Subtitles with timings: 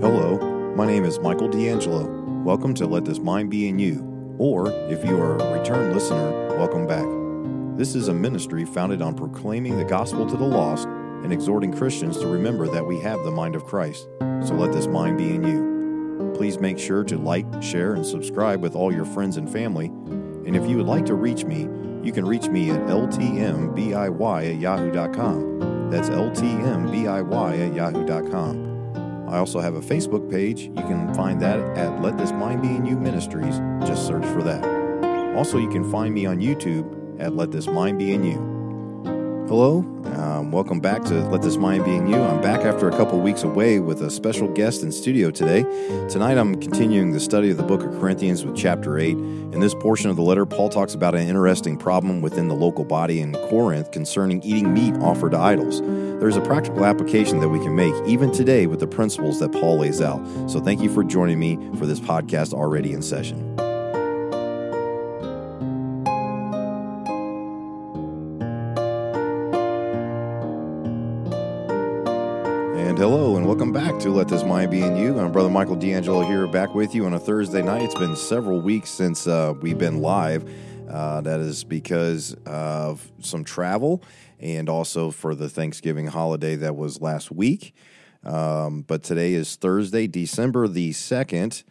[0.00, 0.38] Hello,
[0.76, 2.08] my name is Michael D'Angelo.
[2.42, 6.56] Welcome to Let This Mind Be in You, or if you are a return listener,
[6.56, 7.04] welcome back.
[7.76, 12.16] This is a ministry founded on proclaiming the gospel to the lost and exhorting Christians
[12.16, 14.08] to remember that we have the mind of Christ.
[14.42, 16.32] So let this mind be in you.
[16.34, 19.88] Please make sure to like, share, and subscribe with all your friends and family.
[20.46, 21.68] And if you would like to reach me,
[22.02, 25.90] you can reach me at ltmbiy at yahoo.com.
[25.90, 28.69] That's ltmbiy at yahoo.com.
[29.30, 30.62] I also have a Facebook page.
[30.62, 33.58] You can find that at Let This Mind Be in You Ministries.
[33.86, 34.64] Just search for that.
[35.36, 38.60] Also, you can find me on YouTube at Let This Mind Be in You.
[39.46, 39.78] Hello,
[40.16, 42.16] um, welcome back to Let This Mind Be in You.
[42.16, 45.62] I'm back after a couple weeks away with a special guest in studio today.
[46.08, 49.16] Tonight, I'm continuing the study of the book of Corinthians with chapter 8.
[49.16, 52.84] In this portion of the letter, Paul talks about an interesting problem within the local
[52.84, 55.80] body in Corinth concerning eating meat offered to idols.
[56.20, 59.78] There's a practical application that we can make even today with the principles that Paul
[59.78, 60.20] lays out.
[60.50, 63.38] So, thank you for joining me for this podcast already in session.
[72.76, 75.18] And hello, and welcome back to Let This Mind Be in You.
[75.18, 77.80] I'm Brother Michael D'Angelo here, back with you on a Thursday night.
[77.80, 80.46] It's been several weeks since uh, we've been live.
[80.86, 84.02] Uh, that is because of some travel
[84.40, 87.74] and also for the Thanksgiving holiday that was last week.
[88.24, 91.62] Um, but today is Thursday, December the 2nd,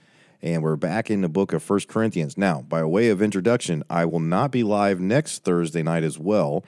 [0.41, 2.37] and we're back in the book of First Corinthians.
[2.37, 6.63] Now, by way of introduction, I will not be live next Thursday night as well.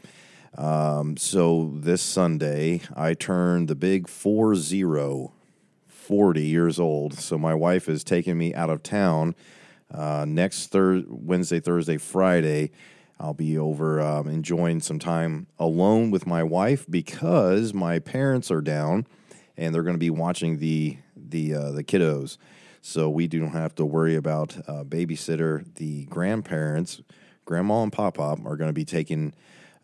[0.58, 5.32] Um, so this Sunday, I turned the big 4 0,
[5.88, 7.14] 40 years old.
[7.14, 9.34] So my wife is taking me out of town
[9.94, 12.72] uh, next thir- Wednesday, Thursday, Friday.
[13.22, 18.62] I'll be over um, enjoying some time alone with my wife because my parents are
[18.62, 19.06] down
[19.56, 22.38] and they're going to be watching the the uh, the kiddos.
[22.82, 25.64] So we don't have to worry about uh, babysitter.
[25.76, 27.02] The grandparents,
[27.46, 29.36] grandma and pop pop, are going to be taking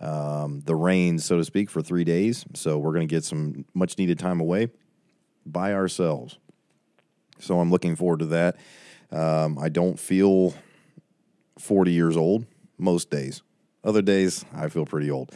[0.01, 2.43] um, the reins, so to speak, for three days.
[2.55, 4.69] So we're going to get some much needed time away
[5.45, 6.39] by ourselves.
[7.37, 8.55] So I'm looking forward to that.
[9.11, 10.55] Um, I don't feel
[11.59, 13.41] 40 years old most days.
[13.83, 15.33] Other days, I feel pretty old.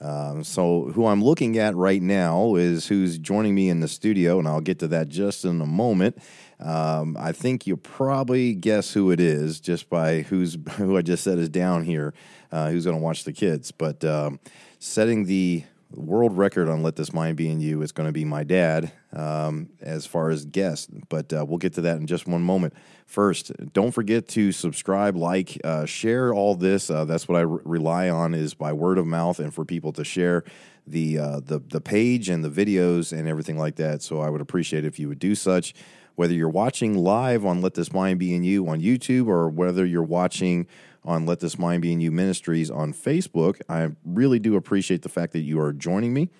[0.00, 4.38] Um, so, who I'm looking at right now is who's joining me in the studio,
[4.38, 6.18] and I'll get to that just in a moment.
[6.60, 11.24] Um, I think you'll probably guess who it is just by who's who I just
[11.24, 12.12] said is down here,
[12.52, 13.70] uh, who's going to watch the kids.
[13.70, 14.40] But um,
[14.78, 15.64] setting the
[15.96, 18.92] world record on Let This Mind Be in You is going to be my dad
[19.12, 20.90] um, as far as guest.
[21.08, 22.74] But uh, we'll get to that in just one moment.
[23.06, 26.90] First, don't forget to subscribe, like, uh, share all this.
[26.90, 29.92] Uh, that's what I re- rely on is by word of mouth and for people
[29.92, 30.44] to share
[30.86, 34.02] the, uh, the, the page and the videos and everything like that.
[34.02, 35.74] So I would appreciate if you would do such.
[36.16, 39.84] Whether you're watching live on Let This Mind Be in You on YouTube or whether
[39.84, 40.68] you're watching
[41.04, 43.60] on Let This Mind Be in You Ministries on Facebook.
[43.68, 46.30] I really do appreciate the fact that you are joining me.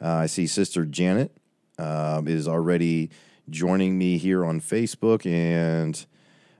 [0.00, 1.36] Uh, I see Sister Janet
[1.78, 3.10] uh, is already
[3.50, 6.04] joining me here on Facebook, and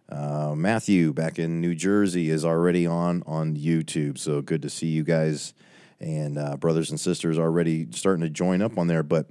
[0.08, 4.18] uh, Matthew back in New Jersey is already on on YouTube.
[4.18, 5.54] So good to see you guys
[6.00, 9.02] and uh, brothers and sisters are already starting to join up on there.
[9.02, 9.26] But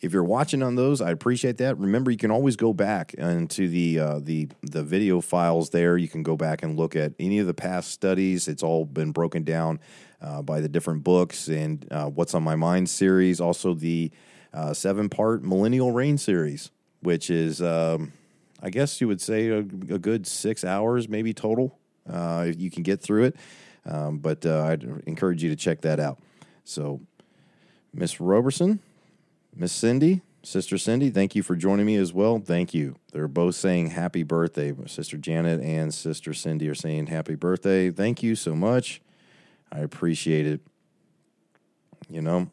[0.00, 1.78] if you're watching on those, I appreciate that.
[1.78, 5.96] Remember, you can always go back into the uh, the the video files there.
[5.96, 8.48] You can go back and look at any of the past studies.
[8.48, 9.80] It's all been broken down
[10.20, 13.40] uh, by the different books and uh, what's on my mind series.
[13.40, 14.10] Also, the
[14.52, 16.70] uh, seven part Millennial Reign series,
[17.00, 18.12] which is um,
[18.62, 21.78] I guess you would say a, a, good six hours maybe total.
[22.08, 23.36] Uh, if you can get through it,
[23.88, 26.18] um, but uh, I'd encourage you to check that out.
[26.64, 27.00] So,
[27.92, 28.80] Miss Roberson.
[29.56, 32.38] Miss Cindy, Sister Cindy, thank you for joining me as well.
[32.38, 32.94] Thank you.
[33.12, 34.72] They're both saying happy birthday.
[34.86, 37.90] Sister Janet and Sister Cindy are saying happy birthday.
[37.90, 39.00] Thank you so much.
[39.72, 40.60] I appreciate it.
[42.08, 42.50] You know,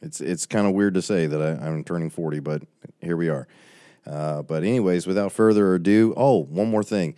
[0.00, 2.62] it's it's kind of weird to say that I, am turning 40, but
[3.00, 3.46] here we are.
[4.06, 7.16] Uh, but anyways, without further ado, oh, one more thing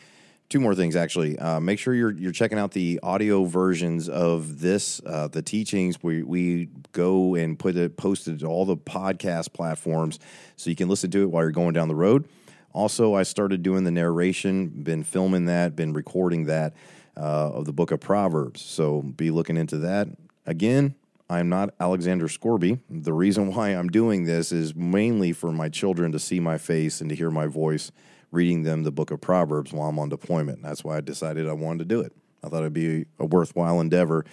[0.48, 1.38] two more things actually.
[1.38, 6.02] Uh, make sure you're you're checking out the audio versions of this, uh, the teachings.
[6.02, 10.18] We we go and put it posted to all the podcast platforms,
[10.56, 12.28] so you can listen to it while you're going down the road.
[12.72, 16.74] Also, I started doing the narration, been filming that, been recording that
[17.16, 18.60] uh, of the book of Proverbs.
[18.60, 20.08] So be looking into that.
[20.46, 20.94] Again,
[21.30, 22.78] I'm not Alexander Scourby.
[22.88, 27.00] The reason why I'm doing this is mainly for my children to see my face
[27.00, 27.90] and to hear my voice
[28.30, 30.62] reading them the book of Proverbs while I'm on deployment.
[30.62, 32.12] That's why I decided I wanted to do it.
[32.44, 34.24] I thought it'd be a worthwhile endeavor.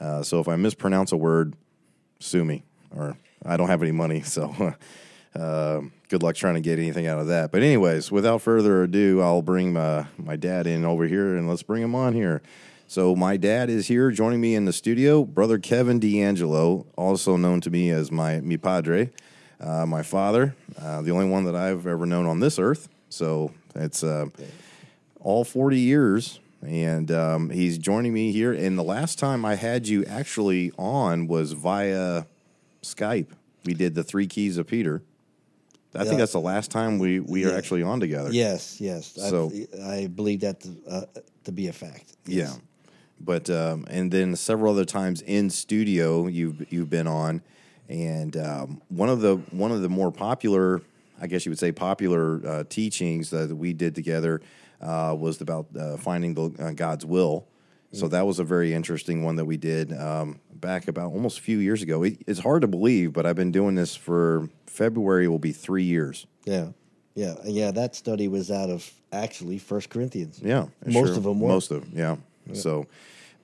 [0.00, 1.54] Uh, so if I mispronounce a word,
[2.18, 2.64] sue me,
[2.94, 4.22] or I don't have any money.
[4.26, 4.74] So
[5.34, 7.50] Uh, good luck trying to get anything out of that.
[7.50, 11.62] But anyways, without further ado, I'll bring my my dad in over here and let's
[11.62, 12.40] bring him on here.
[12.86, 17.60] So my dad is here joining me in the studio, brother Kevin D'Angelo, also known
[17.62, 19.10] to me as my mi padre,
[19.58, 22.88] uh, my father, uh, the only one that I've ever known on this earth.
[23.14, 24.26] So it's uh,
[25.20, 28.52] all 40 years, and um, he's joining me here.
[28.52, 32.24] And the last time I had you actually on was via
[32.82, 33.28] Skype.
[33.64, 35.02] We did the three keys of Peter.
[35.96, 38.30] I think that's the last time we, we are actually on together.
[38.32, 39.12] Yes, yes.
[39.14, 41.04] So- I, I believe that to, uh,
[41.44, 42.16] to be a fact.
[42.26, 42.52] Yeah,
[43.20, 47.42] but um, and then several other times in studio you've you've been on,
[47.88, 50.82] and um, one of the one of the more popular,
[51.24, 54.42] I guess you would say, popular uh, teachings that we did together
[54.82, 57.48] uh, was about uh, finding the uh, God's will.
[57.92, 61.42] So that was a very interesting one that we did um, back about almost a
[61.42, 62.02] few years ago.
[62.02, 65.84] It, it's hard to believe, but I've been doing this for February will be three
[65.84, 66.26] years.
[66.44, 66.70] Yeah,
[67.14, 67.70] yeah, yeah.
[67.70, 70.40] That study was out of actually First Corinthians.
[70.42, 71.16] Yeah, most sure.
[71.16, 71.48] of them were.
[71.48, 72.16] Most of them, yeah.
[72.52, 72.86] So,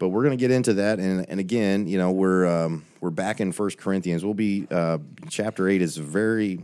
[0.01, 3.11] but we're going to get into that, and and again, you know, we're um, we're
[3.11, 4.25] back in First Corinthians.
[4.25, 4.99] We'll be uh,
[5.29, 6.59] chapter eight is very,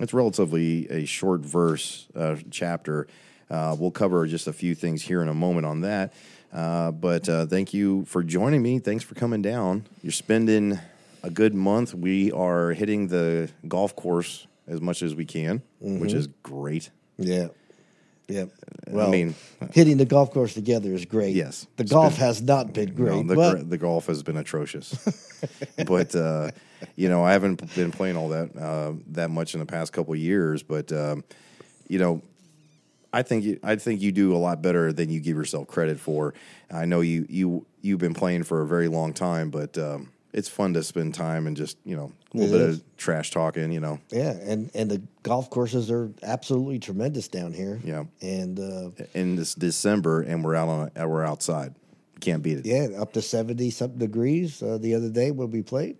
[0.00, 3.06] it's relatively a short verse uh, chapter.
[3.48, 6.12] Uh, we'll cover just a few things here in a moment on that.
[6.52, 8.78] Uh, but uh, thank you for joining me.
[8.78, 9.86] Thanks for coming down.
[10.02, 10.78] You're spending
[11.22, 11.94] a good month.
[11.94, 16.90] We are hitting the golf course as much as we can, which is great.
[17.18, 17.48] Yeah,
[18.30, 18.44] yeah.
[18.88, 19.34] Well, I mean,
[19.72, 21.34] hitting the golf course together is great.
[21.34, 21.66] Yes.
[21.76, 24.94] the golf been- has not been great, the, but the golf has been atrocious.
[25.86, 26.50] but uh,
[26.96, 30.12] you know, I haven't been playing all that uh, that much in the past couple
[30.12, 30.62] of years.
[30.62, 31.24] But um,
[31.88, 32.22] you know,
[33.12, 35.98] I think you, I think you do a lot better than you give yourself credit
[36.00, 36.34] for.
[36.70, 40.48] I know you you you've been playing for a very long time, but um, it's
[40.48, 42.76] fun to spend time and just you know a little It bit is.
[42.78, 43.72] of trash talking.
[43.72, 47.80] You know, yeah, and and the golf courses are absolutely tremendous down here.
[47.84, 48.04] Yeah.
[48.22, 51.74] and uh, in this December, and we're out on we're outside.
[52.20, 52.66] Can't beat it.
[52.66, 55.96] yeah, up to seventy something degrees uh, the other day when we played,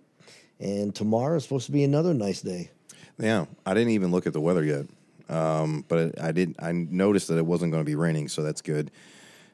[0.59, 2.69] and tomorrow is supposed to be another nice day.
[3.17, 4.85] Yeah, I didn't even look at the weather yet,
[5.29, 6.55] um, but I did.
[6.59, 8.91] I noticed that it wasn't going to be raining, so that's good.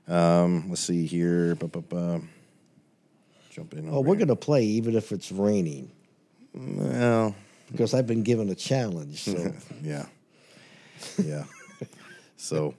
[0.09, 1.55] Um, let's see here.
[1.55, 2.21] Ba, ba, ba.
[3.57, 3.89] Jump in.
[3.89, 5.91] Oh, we're going to play even if it's raining
[6.53, 7.33] Well,
[7.71, 9.23] because I've been given a challenge.
[9.23, 9.51] So
[9.81, 10.05] yeah,
[11.23, 11.45] yeah.
[12.37, 12.75] so,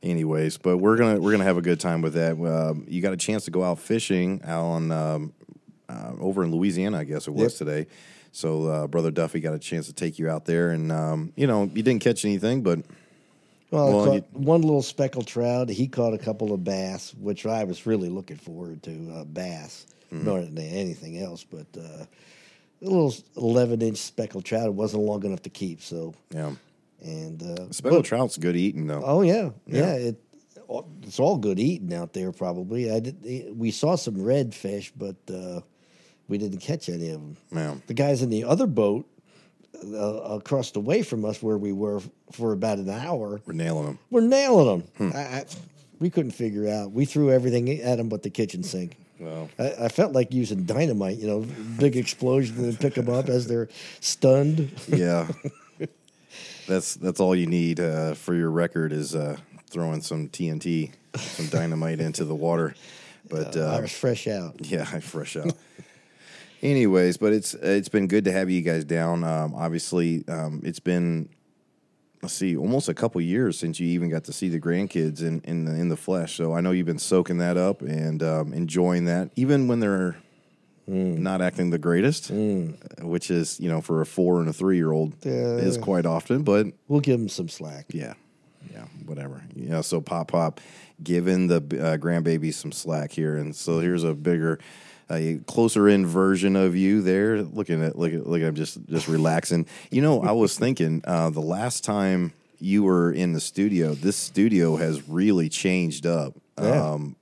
[0.00, 2.32] anyways, but we're gonna we're gonna have a good time with that.
[2.40, 5.32] Um, you got a chance to go out fishing out on um,
[5.88, 7.68] uh, over in Louisiana, I guess it was Yep.
[7.68, 7.86] today.
[8.30, 11.48] So, uh, brother Duffy got a chance to take you out there, and um, you
[11.48, 12.78] know you didn't catch anything, but
[13.70, 15.68] well, I Well, caught you- one little speckled trout.
[15.68, 19.86] He caught a couple of bass, which I was really looking forward to uh, bass
[20.12, 20.24] Mm-hmm.
[20.24, 21.44] more than anything else.
[21.44, 22.04] But uh,
[22.80, 24.66] a little eleven inch speckled trout.
[24.66, 25.82] It wasn't long enough to keep.
[25.82, 26.52] So yeah,
[27.02, 29.02] and uh, speckled trout's good eating though.
[29.04, 29.80] Oh yeah, Yeah.
[29.86, 29.92] yeah.
[29.94, 30.16] it
[31.02, 32.32] it's all good eating out there.
[32.32, 32.90] Probably.
[32.90, 33.52] I did.
[33.58, 35.60] We saw some redfish, but uh,
[36.26, 37.36] we didn't catch any of them.
[37.52, 37.74] Yeah.
[37.86, 39.06] The guys in the other boat
[39.84, 42.00] uh, across the way from us, where we were
[42.32, 43.98] for about an hour, We're nailing them.
[44.10, 45.10] were nailing them.
[45.10, 45.16] Hmm.
[45.16, 45.44] I, I,
[46.00, 46.92] we couldn't figure out.
[46.92, 48.96] We threw everything at them but the kitchen sink.
[49.20, 51.40] Well, I, I felt like using dynamite, you know,
[51.78, 53.68] big explosion and then pick them up as they're
[54.00, 54.70] stunned.
[54.86, 55.26] yeah,
[56.68, 59.36] that's that's all you need uh, for your record is uh,
[59.70, 62.74] throwing some TNT, some dynamite into the water.
[63.28, 64.54] But I uh, was fresh out.
[64.60, 65.52] yeah, I fresh out.
[66.62, 69.22] Anyways, but it's it's been good to have you guys down.
[69.24, 71.28] Um, obviously, um, it's been
[72.22, 75.40] let's see, almost a couple years since you even got to see the grandkids in
[75.42, 76.34] in the, in the flesh.
[76.36, 80.16] So I know you've been soaking that up and um, enjoying that, even when they're
[80.88, 82.30] not acting the greatest,
[83.02, 86.42] which is you know for a four and a three year old is quite often.
[86.42, 87.84] But We'll give them some slack.
[87.90, 88.14] yeah,
[88.72, 89.44] yeah, whatever.
[89.54, 90.60] You know, so pop pop
[91.02, 94.58] giving the uh, grandbaby some slack here, and so here's a bigger.
[95.10, 99.08] A closer in version of you there, looking at look at look him just just
[99.08, 99.66] relaxing.
[99.90, 104.16] You know, I was thinking uh, the last time you were in the studio, this
[104.16, 106.92] studio has really changed up Yeah.
[106.92, 107.16] um,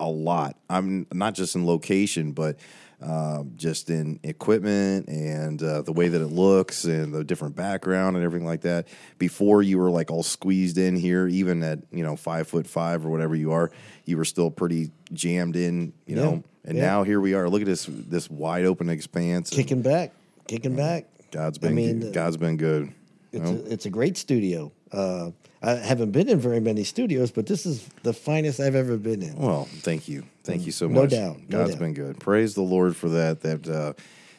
[0.00, 0.56] a lot.
[0.68, 2.56] I'm not just in location, but
[3.00, 8.16] um, just in equipment and uh, the way that it looks and the different background
[8.16, 8.88] and everything like that.
[9.18, 13.06] Before you were like all squeezed in here, even at you know five foot five
[13.06, 13.70] or whatever you are,
[14.04, 16.22] you were still pretty jammed in, you Yeah.
[16.24, 16.44] know.
[16.64, 16.86] And Yeah.
[16.86, 17.48] now here we are.
[17.48, 19.50] Look at this this wide open expanse.
[19.50, 20.12] and Kicking back,
[20.48, 21.06] kicking back.
[21.30, 22.90] God's been I mean, God's been good.
[23.32, 24.72] It's, a, it's a great studio.
[24.90, 25.30] Uh,
[25.62, 29.22] I haven't been in very many studios, but this is the finest I've ever been
[29.22, 29.36] in.
[29.36, 30.94] Well, thank you, thank you so much.
[30.94, 31.80] No doubt, no God's doubt.
[31.80, 32.20] been good.
[32.20, 33.40] Praise the Lord for that.
[33.40, 33.92] That uh,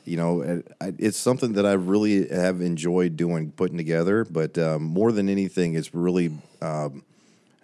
[0.10, 4.25] you know, it's something that I really have enjoyed doing, putting together.
[4.25, 6.31] But um, more than anything, it's really
[6.62, 7.03] um,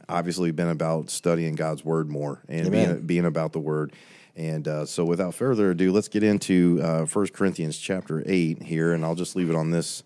[0.08, 3.94] obviously been about studying God's word more and being, being about the word.
[4.36, 8.94] And uh, so, without further ado, let's get into uh, 1 Corinthians chapter 8 here.
[8.94, 10.04] And I'll just leave it on this.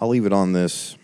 [0.00, 0.96] I'll leave it on this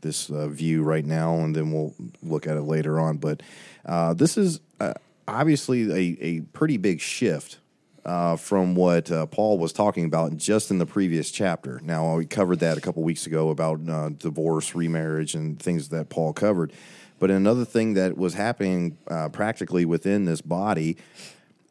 [0.00, 3.16] this uh, view right now, and then we'll look at it later on.
[3.16, 3.42] But
[3.84, 4.94] uh, this is uh,
[5.26, 7.58] obviously a, a pretty big shift
[8.04, 11.80] uh, from what uh, Paul was talking about just in the previous chapter.
[11.82, 16.08] Now, we covered that a couple weeks ago about uh, divorce, remarriage, and things that
[16.08, 16.72] Paul covered.
[17.18, 20.96] But another thing that was happening uh, practically within this body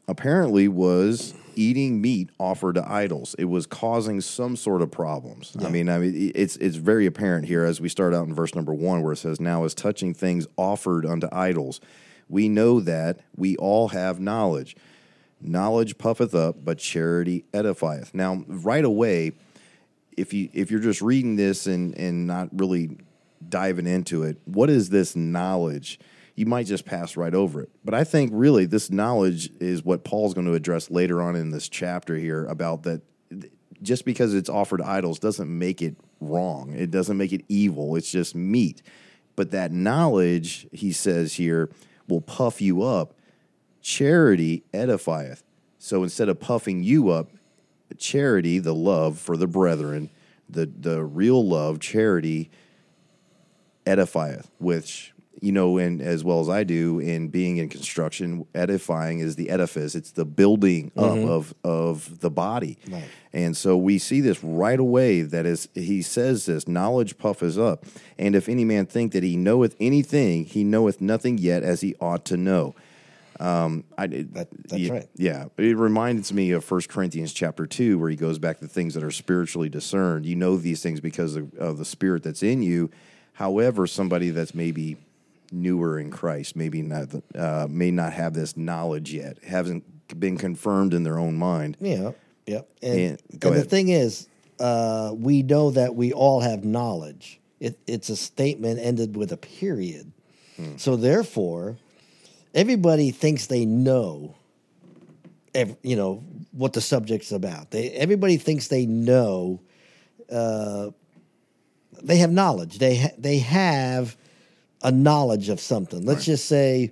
[0.08, 3.36] apparently was eating meat offered to idols.
[3.40, 5.56] It was causing some sort of problems.
[5.60, 8.56] I mean, I mean, it's it's very apparent here as we start out in verse
[8.56, 11.82] number one, where it says, "Now as touching things offered unto idols,
[12.30, 14.78] we know that we all have knowledge.
[15.42, 19.34] Knowledge puffeth up, but charity edifieth." Now, right away,
[20.16, 22.98] if you if you're just reading this and and not really
[23.48, 26.00] diving into it, what is this knowledge?
[26.38, 27.70] You might just pass right over it.
[27.84, 31.50] But I think really this knowledge is what Paul's going to address later on in
[31.50, 33.02] this chapter here about that
[33.82, 36.74] just because it's offered idols doesn't make it wrong.
[36.76, 37.96] It doesn't make it evil.
[37.96, 38.84] It's just meat.
[39.36, 41.72] But that knowledge, he says here,
[42.08, 43.16] will puff you up.
[43.82, 45.42] Charity edifieth.
[45.80, 47.32] So instead of puffing you up,
[47.98, 50.12] charity, the love for the brethren,
[50.48, 52.52] the the real love, charity
[53.86, 59.20] edifieth, which you know, and as well as I do in being in construction, edifying
[59.20, 59.96] is the edifice.
[59.96, 62.78] It's the building up of of the body.
[62.90, 63.04] Right.
[63.34, 67.86] And so we see this right away that is he says this knowledge puffeth up.
[68.18, 71.96] And if any man think that he knoweth anything, he knoweth nothing yet as he
[72.02, 72.74] ought to know.
[73.40, 75.08] Um, I, That- that's yeah, right.
[75.16, 78.96] Yeah, it reminds me of 1 Corinthians chapter 2, where he goes back to things
[78.96, 80.26] that are spiritually discerned.
[80.26, 82.90] You know these things because of, of the spirit that's in you.
[83.34, 84.98] However, somebody that's maybe
[85.52, 89.84] newer in Christ, maybe not, uh, may not have this knowledge yet, hasn't
[90.20, 91.78] been confirmed in their own mind.
[91.80, 92.12] Yeah,
[92.46, 92.62] yeah.
[92.82, 94.28] And, And- and the thing is,
[94.60, 97.40] uh, we know that we all have knowledge.
[97.60, 100.12] It, it's a statement ended with a period.
[100.56, 100.78] Hmm.
[100.78, 101.78] So therefore,
[102.54, 104.36] everybody thinks they know.
[105.54, 107.72] Ev- you know what the subject's about.
[107.72, 109.60] They everybody thinks they know.
[110.32, 110.92] Uh,
[112.04, 112.78] they have knowledge.
[112.80, 114.16] They ha- they have
[114.82, 116.06] a knowledge of something.
[116.06, 116.92] Let's just say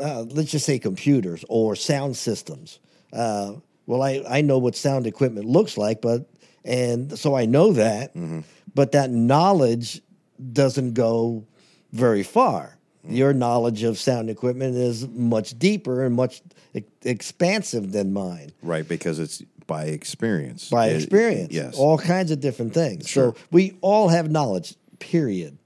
[0.00, 2.78] uh, let's just say computers or sound systems.
[3.12, 3.54] Uh,
[3.86, 6.28] well, I, I know what sound equipment looks like, but
[6.64, 8.12] and so I know that,
[8.74, 10.00] but that knowledge
[10.52, 11.44] doesn't go
[11.92, 12.76] very far.
[13.06, 16.40] Your knowledge of sound equipment is much deeper and much
[16.74, 20.70] e- expansive than mine Right, because it's by experience.
[20.70, 21.52] by It- experience.
[21.52, 21.76] yes.
[21.76, 23.06] All kinds of different things.
[23.06, 23.34] Sure.
[23.36, 25.58] So we all have knowledge, period.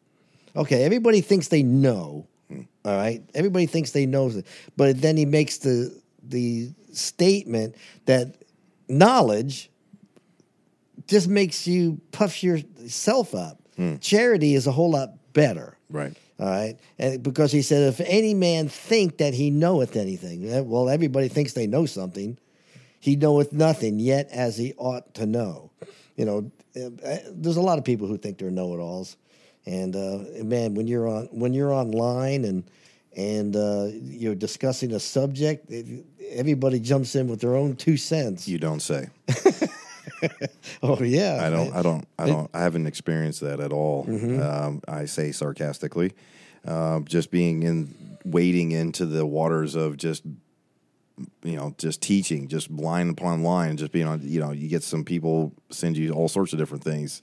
[0.57, 2.27] Okay, everybody thinks they know.
[2.85, 3.23] All right.
[3.35, 4.47] Everybody thinks they know it.
[4.77, 7.75] But then he makes the the statement
[8.07, 8.35] that
[8.89, 9.71] knowledge
[11.07, 13.59] just makes you puff yourself up.
[13.77, 13.97] Hmm.
[13.97, 15.77] Charity is a whole lot better.
[15.91, 16.17] right.
[16.41, 16.77] All right.
[17.01, 21.27] And because he said, if any man think that he knoweth anything, eh, well, everybody
[21.29, 22.39] thinks they know something.
[23.01, 25.73] He knoweth nothing yet as he ought to know.
[26.17, 29.17] You know, eh, eh, there's a lot of people who think they're know-it-alls,
[29.69, 32.65] and uh, man, when you're on when you're online and
[33.15, 35.71] and uh, you're discussing a subject,
[36.31, 38.49] everybody jumps in with their own two cents.
[38.49, 39.09] You don't say.
[40.83, 41.75] oh yeah, I don't.
[41.75, 42.09] I don't.
[42.19, 42.51] I don't.
[42.55, 44.07] I haven't experienced that at all.
[44.07, 44.41] Mm-hmm.
[44.41, 46.15] Um, I say sarcastically,
[46.67, 50.25] uh, just being in wading into the waters of just
[51.43, 54.21] you know just teaching, just line upon line, just being on.
[54.23, 57.21] You know, you get some people send you all sorts of different things,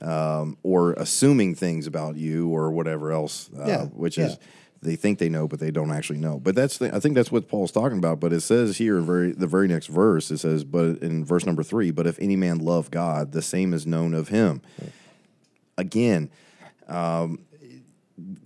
[0.00, 4.26] um, or assuming things about you or whatever else, uh, Yeah, which yeah.
[4.26, 4.38] is.
[4.82, 6.40] They think they know, but they don't actually know.
[6.40, 8.18] But that's the, I think that's what Paul's talking about.
[8.18, 11.44] But it says here, in very the very next verse, it says, "But in verse
[11.44, 14.62] number three, but if any man love God, the same is known of him."
[15.76, 16.30] Again,
[16.88, 17.40] um,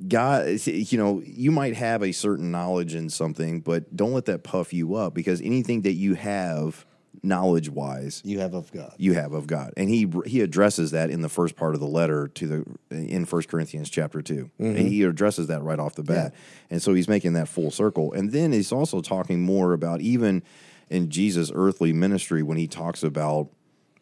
[0.08, 4.42] God, you know, you might have a certain knowledge in something, but don't let that
[4.42, 6.84] puff you up because anything that you have
[7.25, 8.95] knowledge wise, you have of God.
[8.99, 11.87] you have of God, and he he addresses that in the first part of the
[11.87, 16.02] letter to the in First Corinthians chapter 2 And he addresses that right off the
[16.02, 16.35] bat,
[16.71, 20.43] and so he's making that full circle, and then he's also talking more about even
[20.90, 23.49] in Jesus' earthly ministry when he talks about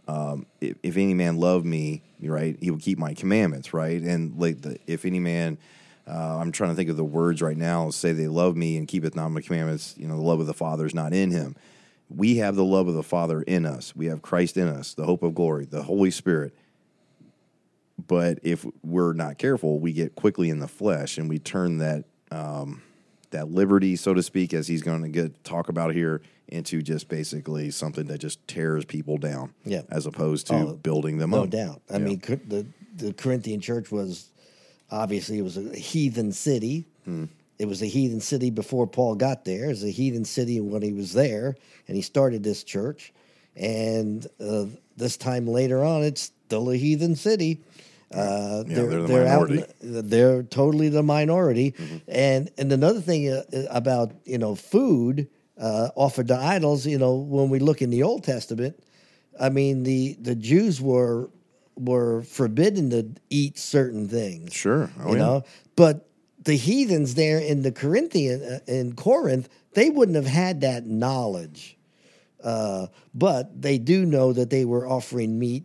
[0.08, 4.38] um, if, if any man love me, right, he will keep my commandments, right, and
[4.38, 5.58] like the, if any man.
[6.04, 7.88] Uh, I'm trying to think of the words right now.
[7.90, 9.94] Say they love me and keepeth not my commandments.
[9.96, 11.54] You know, the love of the Father is not in him
[12.16, 13.94] we have the love of the Father in us.
[13.96, 16.54] We have Christ in us, the hope of glory, the Holy Spirit.
[18.06, 22.04] But if we're not careful, we get quickly in the flesh and we turn that
[22.30, 22.82] um,
[23.30, 27.08] that liberty, so to speak, as he's going to get talk about here, into just
[27.08, 29.82] basically something that just tears people down, Yeah.
[29.90, 31.52] as opposed to Oh, building them No up.
[31.52, 31.82] No doubt.
[31.90, 32.04] I Yeah.
[32.04, 32.66] mean, the
[32.96, 34.28] the Corinthian church was
[34.90, 36.84] obviously it was a heathen city.
[37.04, 37.24] Hmm.
[37.62, 39.66] It was a heathen city before Paul got there.
[39.66, 41.54] It was a heathen city when he was there,
[41.86, 43.12] and he started this church.
[43.54, 44.66] And uh,
[44.96, 47.60] this time later on, it's still a heathen city.
[48.12, 49.64] Uh, Yeah, they're the out in minority.
[49.80, 51.70] they're totally the minority.
[51.72, 51.96] Mm-hmm.
[52.08, 56.84] And and another thing uh, about you know food uh, offered to idols.
[56.84, 58.76] You know when we look in the Old Testament,
[59.40, 61.30] I mean the the Jews were
[61.76, 64.52] were forbidden to eat certain things.
[64.52, 64.90] Sure.
[65.00, 65.18] Oh, you yeah.
[65.24, 65.44] know,
[65.76, 66.08] but
[66.44, 71.76] the heathens there in the Corinthian uh, in Corinth, they wouldn't have had that knowledge.
[72.42, 75.64] Uh, but they do know that they were offering meat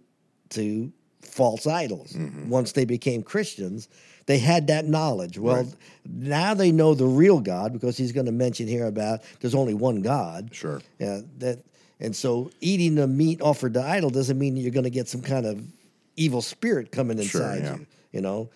[0.49, 0.91] to
[1.21, 2.13] false idols.
[2.13, 2.49] Mm-hmm.
[2.49, 3.89] Once they became Christians,
[4.27, 5.39] they had that knowledge.
[5.39, 5.73] Well, Right.
[6.05, 9.73] now they know the real God because he's going to mention here about there's only
[9.73, 10.49] one God.
[10.53, 10.81] Sure.
[10.99, 11.59] Yeah, that
[11.99, 15.21] and so eating the meat offered to idol doesn't mean you're going to get some
[15.23, 15.59] kind of
[16.15, 17.75] evil spirit coming Sure, inside yeah.
[17.77, 17.87] you.
[18.11, 18.49] You know,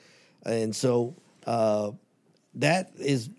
[0.46, 1.16] and so
[1.48, 1.92] uh,
[2.55, 3.29] that is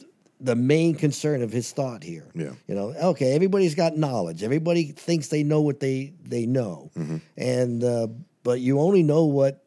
[0.40, 2.26] the main concern of his thought here.
[2.34, 2.52] Yeah.
[2.66, 4.42] You know, okay, everybody's got knowledge.
[4.42, 7.16] Everybody thinks they know what they they know, Mm-hmm.
[7.36, 8.08] and uh,
[8.42, 9.64] but you only know what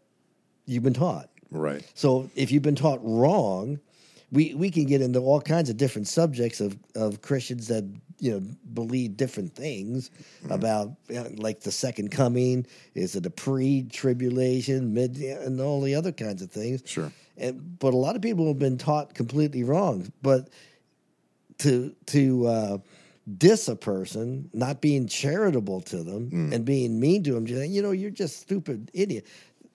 [0.65, 1.29] you've been taught.
[1.51, 1.83] Right.
[1.93, 3.79] So if you've been taught wrong,
[4.31, 7.83] we, we can get into all kinds of different subjects of, of Christians that
[8.19, 8.41] you know
[8.73, 10.09] believe different things
[10.43, 10.51] Mm-hmm.
[10.51, 12.65] about you know, like the second coming.
[12.93, 16.81] Is it a pre-tribulation, mid, and all the other kinds of things?
[16.85, 17.11] Sure.
[17.37, 20.11] And, but a lot of people have been taught completely wrong.
[20.21, 20.49] But
[21.59, 22.77] to to uh,
[23.37, 26.53] diss a person, not being charitable to them, Mm.
[26.53, 29.25] and being mean to them, you know, you're just stupid idiot.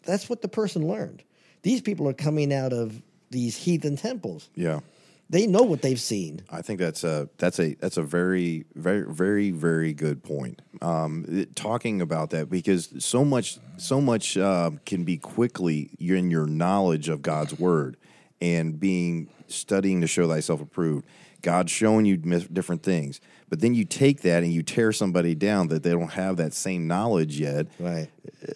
[0.04, 1.22] That's what the person learned.
[1.62, 4.50] These people are coming out of these heathen temples.
[4.54, 4.80] Yeah.
[5.28, 6.42] They know what they've seen.
[6.50, 10.60] I think that's a that's a that's a very very very very good point.
[10.82, 16.30] Um, it- talking about that because so much so much uh, can be quickly in
[16.30, 17.96] your knowledge of God's word
[18.40, 21.06] and being studying to show thyself approved.
[21.42, 25.68] God's showing you different things, but then you take that and you tear somebody down
[25.68, 27.66] that they don't have that same knowledge yet.
[27.78, 28.08] Right.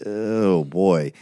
[0.05, 1.13] Oh boy.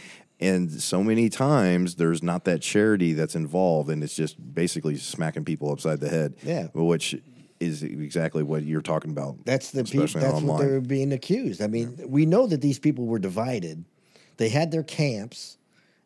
[0.43, 5.45] And so many times there's not that charity that's involved, and it's just basically smacking
[5.45, 6.35] people upside the head.
[6.43, 6.67] Yeah.
[6.73, 7.15] Which
[7.59, 9.45] is exactly what you're talking about.
[9.45, 10.19] That's the people.
[10.19, 11.61] That's what they're being accused.
[11.61, 13.85] I mean, we know that these people were divided.
[14.37, 15.57] They had their camps.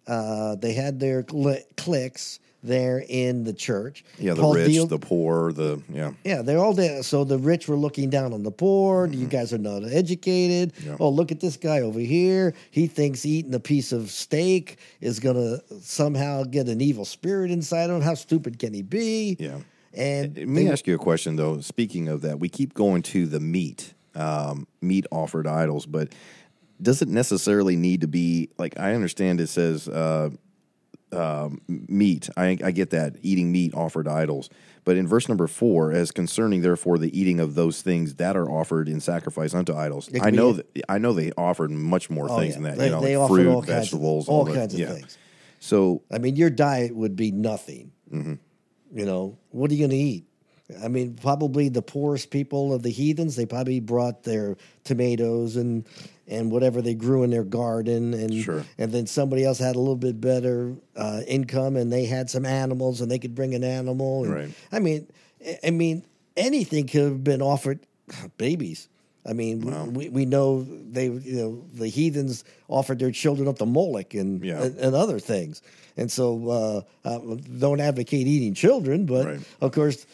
[0.06, 4.04] Uh, they had their cli cliques there in the church.
[4.18, 6.12] Yeah, the Paul rich, deal- the poor, the yeah.
[6.24, 7.04] Yeah, they're all there.
[7.04, 9.08] So the rich were looking down on the poor.
[9.08, 10.74] You guys are not educated.
[10.76, 10.90] Mm-hmm.
[10.90, 10.98] Yeah.
[11.00, 12.54] Oh, look at this guy over here.
[12.72, 17.52] He thinks eating a piece of steak is going to somehow get an evil spirit
[17.52, 18.02] inside him.
[18.02, 19.38] How stupid can he be?
[19.40, 19.60] Yeah.
[19.94, 21.62] And Let me they- ask you a question though.
[21.62, 26.14] Speaking of that, we keep going to the meat, um, meat offered idols, but
[26.82, 30.30] does it necessarily need to be like I understand it says uh,
[31.12, 32.30] um, meat.
[32.36, 34.50] I, I get that eating meat offered idols,
[34.84, 38.50] but in verse number four, as concerning therefore the eating of those things that are
[38.50, 42.38] offered in sacrifice unto idols, I know that I know they offered much more Oh,
[42.40, 42.62] things yeah.
[42.62, 42.78] than that.
[42.78, 44.80] They, you know, they like offered fruit, all vegetables, kinds of, all the- kinds of
[44.80, 44.92] yeah.
[44.94, 45.18] things.
[45.60, 47.92] So I mean, your diet would be nothing.
[48.14, 48.36] Mm-hmm.
[48.94, 50.26] You know, what are you going to eat?
[50.84, 55.86] I mean, probably the poorest people of the heathens, they probably brought their tomatoes and
[56.28, 58.64] and whatever they grew in their garden, and Sure.
[58.78, 62.46] and then somebody else had a little bit better uh, income, and they had some
[62.46, 64.24] animals, and they could bring an animal.
[64.26, 64.50] and- Right.
[64.72, 65.08] I mean,
[65.64, 66.04] I- mean,
[66.36, 67.80] anything could have been offered.
[68.38, 68.90] Babies.
[69.26, 73.66] I mean, we, we know they, you know, the heathens offered their children up to
[73.66, 74.64] Moloch and Yeah.
[74.64, 75.62] and, and other things.
[75.98, 79.40] And so, uh, uh, don't advocate eating children, but Right.
[79.60, 80.06] of course,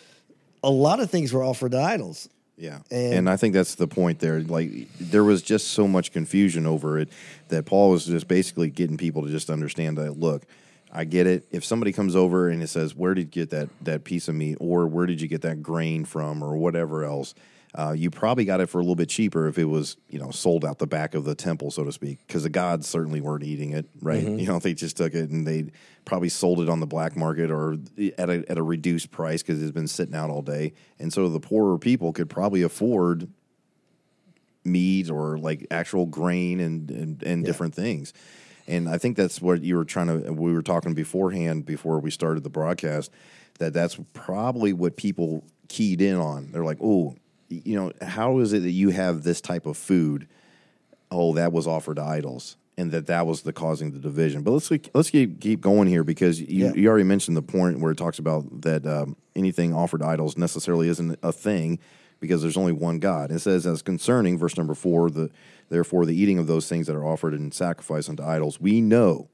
[0.63, 2.27] a lot of things were offered to idols.
[2.57, 2.79] Yeah.
[2.91, 4.41] And- And, I think that's the point there.
[4.41, 7.09] Like there was just so much confusion over it
[7.49, 10.43] that Paul was just basically getting people to just understand that look,
[10.91, 11.45] I get it.
[11.51, 14.35] If somebody comes over and it says, "Where did you get that that piece of
[14.35, 17.33] meat?" or "Where did you get that grain from?" or whatever else,
[17.75, 20.29] uh, you probably got it for a little bit cheaper if it was you know
[20.29, 23.43] sold out the back of the temple, so to speak, because the gods certainly weren't
[23.43, 24.23] eating it, right?
[24.39, 25.71] You know, they just took it and they
[26.05, 27.77] probably sold it on the black market or
[28.17, 31.27] at a at a reduced price because it's been sitting out all day, and so
[31.29, 33.27] the poorer people could probably afford
[34.63, 38.13] meat or like actual grain and and, and different things.
[38.67, 40.31] And I think that's what you were trying to.
[40.31, 43.11] We were talking beforehand before we started the broadcast
[43.59, 46.51] that that's probably what people keyed in on.
[46.51, 47.15] They're like, "Oh,
[47.65, 50.27] you know, how is it that you have this type of food?
[51.11, 54.41] Oh, that was offered to idols, and that that was the causing the division.
[54.41, 56.73] But let's let's keep keep going here because you, Yeah.
[56.73, 60.37] you already mentioned the point where it talks about that um, anything offered to idols
[60.37, 61.77] necessarily isn't a thing
[62.19, 63.31] because there's only one God.
[63.31, 65.29] It says, as concerning verse number four, the
[65.69, 69.27] therefore the eating of those things that are offered in sacrifice unto idols, we know,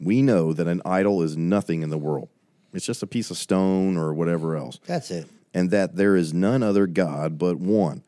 [0.00, 2.28] we know that an idol is nothing in the world.
[2.72, 5.26] It's just a piece of stone or whatever else That's it.
[5.54, 8.02] And that there is none other God but one.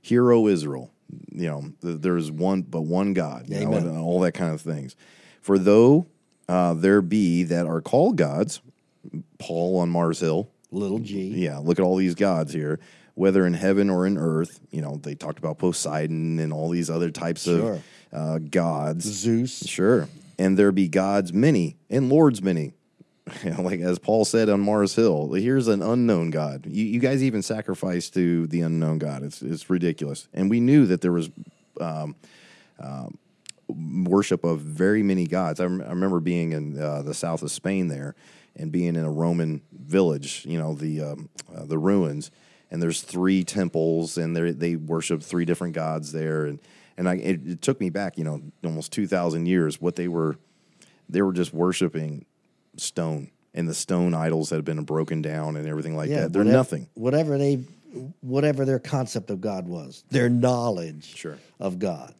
[0.00, 0.90] Hear, O Israel,
[1.30, 4.52] you know, th- there is one but one God, you know, and all that kind
[4.52, 4.96] of things.
[5.40, 6.06] For though
[6.48, 8.60] uh, there be that are called gods,
[9.38, 11.28] Paul on Mars Hill, Little G.
[11.36, 12.80] yeah, look at all these gods here,
[13.14, 14.60] whether in heaven or in earth.
[14.70, 17.74] You know, they talked about Poseidon and all these other types Sure.
[17.74, 19.04] of uh, gods.
[19.04, 19.66] Zeus.
[19.66, 20.08] Sure.
[20.38, 22.72] And there be gods many and lords many.
[23.44, 26.66] You know, like as Paul said on Mars Hill, here's an unknown God.
[26.66, 29.22] You, you guys even sacrifice to the unknown God.
[29.22, 30.28] It's it's ridiculous.
[30.32, 31.30] And we knew that there was
[31.80, 32.16] um,
[32.80, 33.18] um,
[33.68, 35.60] worship of very many gods.
[35.60, 38.14] I, rem- I remember being in uh, the south of Spain there
[38.56, 40.44] and being in a Roman village.
[40.46, 42.30] You know the um, uh, the ruins,
[42.70, 46.44] and there's three temples, and they they worship three different gods there.
[46.44, 46.60] And
[46.96, 49.80] and I, it, it took me back, you know, almost two thousand years.
[49.80, 50.38] What they were
[51.08, 52.26] they were just worshiping
[52.76, 56.32] stone and the stone idols that have been broken down and everything like that.
[56.32, 56.88] They're whatever- nothing.
[56.94, 57.56] Whatever they,
[58.20, 61.36] whatever their concept of God was, their knowledge Sure.
[61.60, 62.14] of God,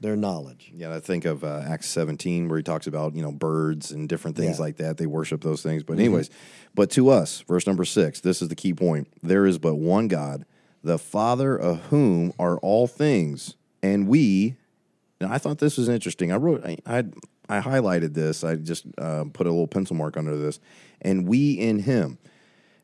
[0.00, 0.70] their knowledge.
[0.74, 4.08] Yeah, I think of uh, Acts 17 where he talks about, you know, birds and
[4.08, 4.52] different things Yeah.
[4.54, 4.62] Mm-hmm.
[4.62, 4.96] like that.
[4.98, 5.82] They worship those things.
[5.82, 6.28] But anyways,
[6.74, 9.08] but to us, verse number 6, this is the key point.
[9.22, 10.44] There is but one God,
[10.84, 14.56] the Father of whom are all things, and we
[15.20, 16.30] Now, I thought this was interesting.
[16.30, 17.04] I wrote, I, I,
[17.48, 18.44] I highlighted this.
[18.44, 20.60] I just uh, put a little pencil mark under this,
[21.00, 22.18] and we in Him.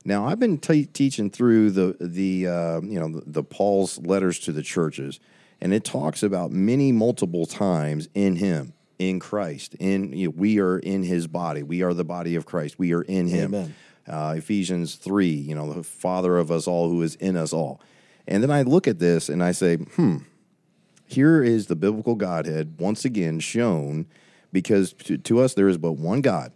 [0.05, 4.39] Now, I've been te- teaching through the the uh, you know the, the Paul's letters
[4.41, 5.21] to the churches,
[5.61, 10.59] and it talks about many multiple times in Him, in Christ, in you know, we
[10.61, 11.63] are in His body.
[11.63, 12.79] We are the body of Christ.
[12.79, 13.55] We are in Him.
[13.55, 13.75] Amen.
[14.07, 17.81] Uh, Ephesians three, you know, the Father of us all, who is in us all.
[18.27, 20.19] And then I look at this and I say, hmm,
[21.07, 24.07] here is the biblical Godhead once again shown
[24.55, 26.53] because to, to us there is but one God.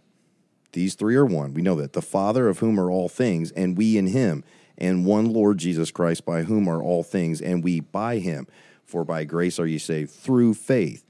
[0.71, 1.53] These three are one.
[1.53, 1.93] We know that.
[1.93, 4.43] The Father of whom are all things, and we in him,
[4.77, 8.47] and one Lord Jesus Christ by whom are all things, and we by him.
[8.85, 11.03] For by grace are you saved through faith.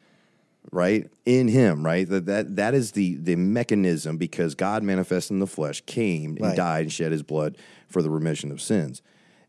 [0.72, 1.10] Right?
[1.26, 2.08] In him, right?
[2.08, 6.42] That that that is the the mechanism because God manifested in the flesh, came and
[6.42, 6.58] Right.
[6.58, 9.02] died and shed his blood for the remission of sins.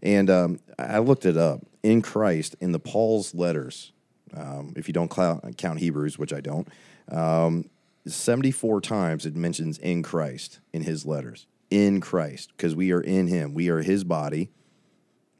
[0.02, 1.66] And um, I looked it up.
[1.82, 3.92] In Christ, in the Paul's letters,
[4.34, 6.68] um, if you don't count Hebrews, which I don't,
[7.10, 7.70] um,
[8.06, 11.46] 74 times it mentions in Christ in his letters.
[11.70, 13.54] In Christ, because we are in him.
[13.54, 14.50] We are his body,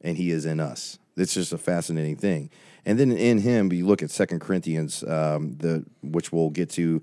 [0.00, 0.98] and he is in us.
[1.16, 2.50] It's just a fascinating thing.
[2.86, 7.02] And then in him, you look at Second Corinthians, um, the which we'll get to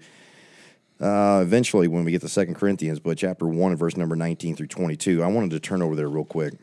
[0.99, 4.55] uh, eventually when we get to Second Corinthians, but chapter one and verse number nineteen
[4.55, 5.21] through twenty-two.
[5.21, 6.53] I wanted to turn over there real quick.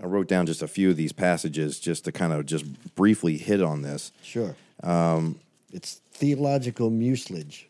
[0.00, 3.38] I wrote down just a few of these passages just to kind of just briefly
[3.38, 4.12] hit on this.
[4.22, 4.54] Sure.
[4.82, 5.40] Um,
[5.72, 7.68] it's theological mucilage.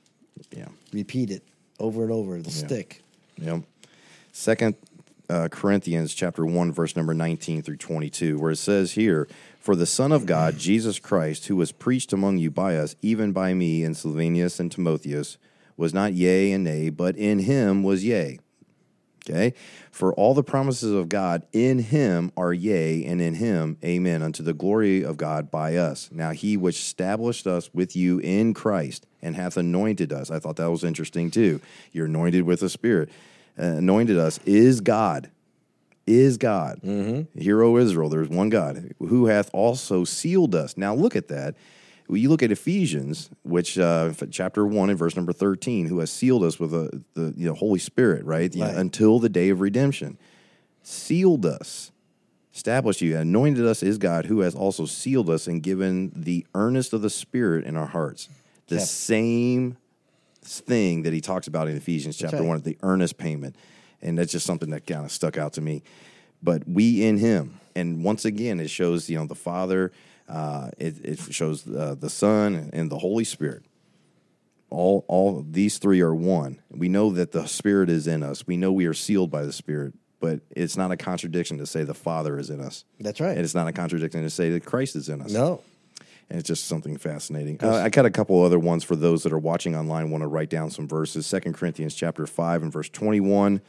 [0.51, 0.69] Yeah.
[0.93, 1.43] Repeat it
[1.79, 2.41] over and over.
[2.41, 3.03] The stick.
[3.39, 3.63] Yep.
[4.33, 4.77] Second
[5.29, 9.27] uh, Corinthians chapter one, verse number nineteen through twenty-two, where it says here,
[9.59, 13.33] "For the Son of God, Jesus Christ, who was preached among you by us, even
[13.33, 15.39] by me and Silvanus and Timotheus,
[15.77, 18.39] was not yea and nay, but in him was yea."
[19.29, 19.55] Okay?
[19.91, 24.43] For all the promises of God in him are yea, and in him amen, unto
[24.43, 26.09] the glory of God by us.
[26.13, 30.31] Now he which established us with you in Christ and hath anointed us.
[30.31, 31.61] I thought that was interesting too.
[31.93, 33.11] You're anointed with the Spirit.
[33.59, 35.31] Uh, anointed us is God.
[36.07, 36.81] Is God.
[36.85, 37.41] Mm-hmm.
[37.41, 40.77] Hear, O Israel, there's one God who hath also sealed us.
[40.77, 41.57] Now look at that.
[42.09, 46.45] You look at Ephesians, which uh, chapter one and verse number thirteen, who has sealed
[46.45, 48.55] us with the, the you know, Holy Spirit, right?
[48.55, 50.19] You know, until the day of redemption,
[50.83, 51.91] sealed us,
[52.55, 56.93] established you, anointed us is God, who has also sealed us and given the earnest
[56.93, 58.29] of the Spirit in our hearts.
[58.69, 58.85] The Yep.
[58.85, 59.77] same
[60.43, 62.47] thing that he talks about in Ephesians chapter right.
[62.47, 63.57] one, the earnest payment,
[64.01, 65.83] and that's just something that kind of stuck out to me.
[66.43, 69.91] But we in Him, and once again, it shows you know the Father,
[70.29, 73.65] uh, it, it shows uh, the Son and the Holy Spirit.
[74.69, 76.61] All all these three are one.
[76.71, 78.47] We know that the Spirit is in us.
[78.47, 79.95] We know we are sealed by the Spirit.
[80.19, 82.85] But it's not a contradiction to say the Father is in us.
[82.99, 83.37] That's right.
[83.37, 85.61] And it's not a contradiction to say that Christ is in us No.
[86.31, 87.59] and it's just something fascinating.
[87.63, 90.11] Uh, I got a couple other ones for those that are watching online.
[90.11, 91.27] Want to write down some verses?
[91.27, 93.61] Second Corinthians chapter five and verse twenty one,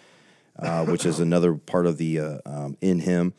[0.57, 3.33] uh, which is another part of the uh, um, in Him.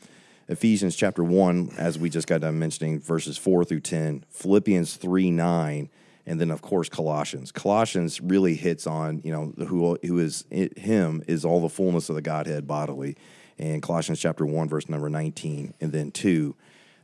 [0.48, 5.30] Ephesians chapter 1, as we just got done mentioning, verses 4 through 10, Philippians 3
[5.30, 5.90] 9,
[6.24, 7.52] and then, of course, Colossians.
[7.52, 12.08] Colossians really hits on, you know, who, who is it, him is all the fullness
[12.08, 13.16] of the Godhead bodily.
[13.58, 16.54] And Colossians chapter 1, verse number 19, and then 2,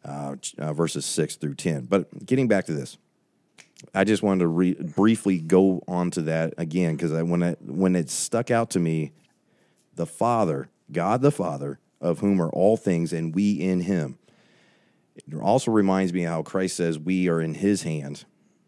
[0.05, 1.87] uh, uh, verses 6 through 10.
[1.87, 2.97] But getting back to this,
[3.95, 7.97] I just wanted to re- briefly go on to that again because when it, when
[7.97, 9.13] it stuck out to me,
[9.95, 14.19] the Father, God the Father, of whom are all things, and we in Him.
[15.17, 18.25] It also reminds me how Christ says we are in His hand,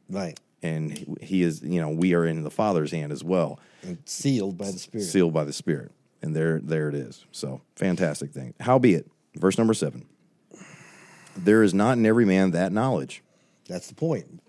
[0.08, 0.38] Right.
[0.62, 4.56] and He is, you know, we are in the Father's hand as well, And sealed
[4.56, 5.04] by the Spirit.
[5.04, 5.92] sealed by the Spirit.
[6.22, 7.24] And there, there it is.
[7.30, 8.54] So fantastic thing.
[8.60, 10.06] Howbeit, verse number seven.
[11.36, 13.22] There is not in every man that knowledge.
[13.68, 14.40] That's the point.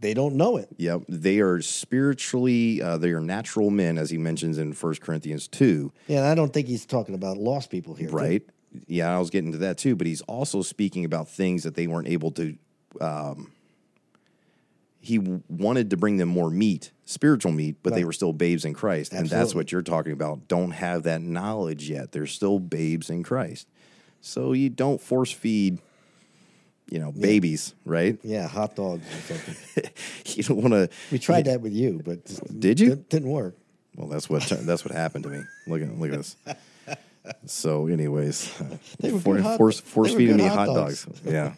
[0.00, 0.68] They don't know it.
[0.78, 5.46] Yep, they are spiritually, uh, they are natural men, as he mentions in 1 Corinthians
[5.48, 8.08] 2, Yeah, and I don't think he's talking about lost people here.
[8.10, 8.42] right?
[8.86, 11.86] Yeah, I was getting to that too, but he's also speaking about things that they
[11.86, 12.56] weren't able to.
[13.00, 13.52] Um,
[15.02, 18.74] he wanted to bring them more meat, spiritual meat, but they were still babes in
[18.74, 19.12] Christ.
[19.12, 20.46] And that's what you're talking about.
[20.46, 22.12] Don't have that knowledge yet.
[22.12, 23.66] They're still babes in Christ.
[24.20, 25.78] So you don't force feed,
[26.90, 28.18] you know, babies, right?
[28.22, 29.90] Yeah, hot dogs or something.
[30.36, 30.88] You don't want to.
[31.10, 32.24] We tried that with you, but
[32.60, 32.88] Did you?
[32.90, 33.56] Didn't, didn't work.
[33.96, 35.42] Well, that's what that's what happened to me.
[35.66, 36.36] Look at look at this.
[37.46, 38.50] So, anyways,
[38.98, 41.04] They were for- hot- force force feeding me hot hot dogs.
[41.04, 41.20] dogs.
[41.26, 41.52] Yeah,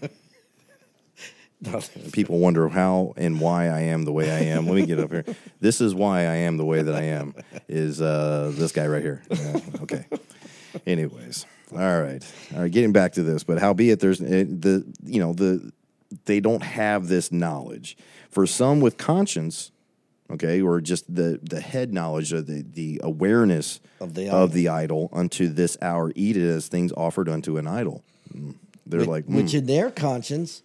[2.12, 4.66] people wonder how and why I am the way I am.
[4.66, 5.24] Let me get up here.
[5.60, 7.34] This is why I am the way that I am.
[7.68, 9.22] Is uh, this guy right here?
[9.30, 10.04] Yeah, okay.
[10.84, 12.70] Anyways, all right, all right.
[12.70, 15.72] Getting back to this, but howbeit there's it, the you know the
[16.24, 17.96] they don't have this knowledge.
[18.30, 19.70] For some with conscience,
[20.30, 24.48] okay, or just the the head knowledge of the the awareness Of the of idol.
[24.48, 28.02] the idol unto this hour eat it as things offered unto an idol.
[28.34, 28.54] Mm.
[28.86, 30.62] They're which, like, which mm, in their conscience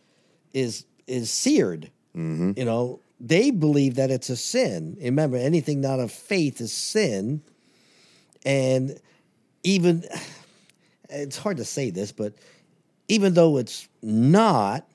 [0.53, 1.91] is is seared.
[2.15, 2.53] Mm-hmm.
[2.57, 4.97] You know, they believe that it's a sin.
[5.01, 7.41] Remember, anything not of faith is sin,
[8.45, 8.99] and
[9.63, 10.03] even
[11.09, 12.33] it's hard to say this, but
[13.07, 14.85] even though it's not,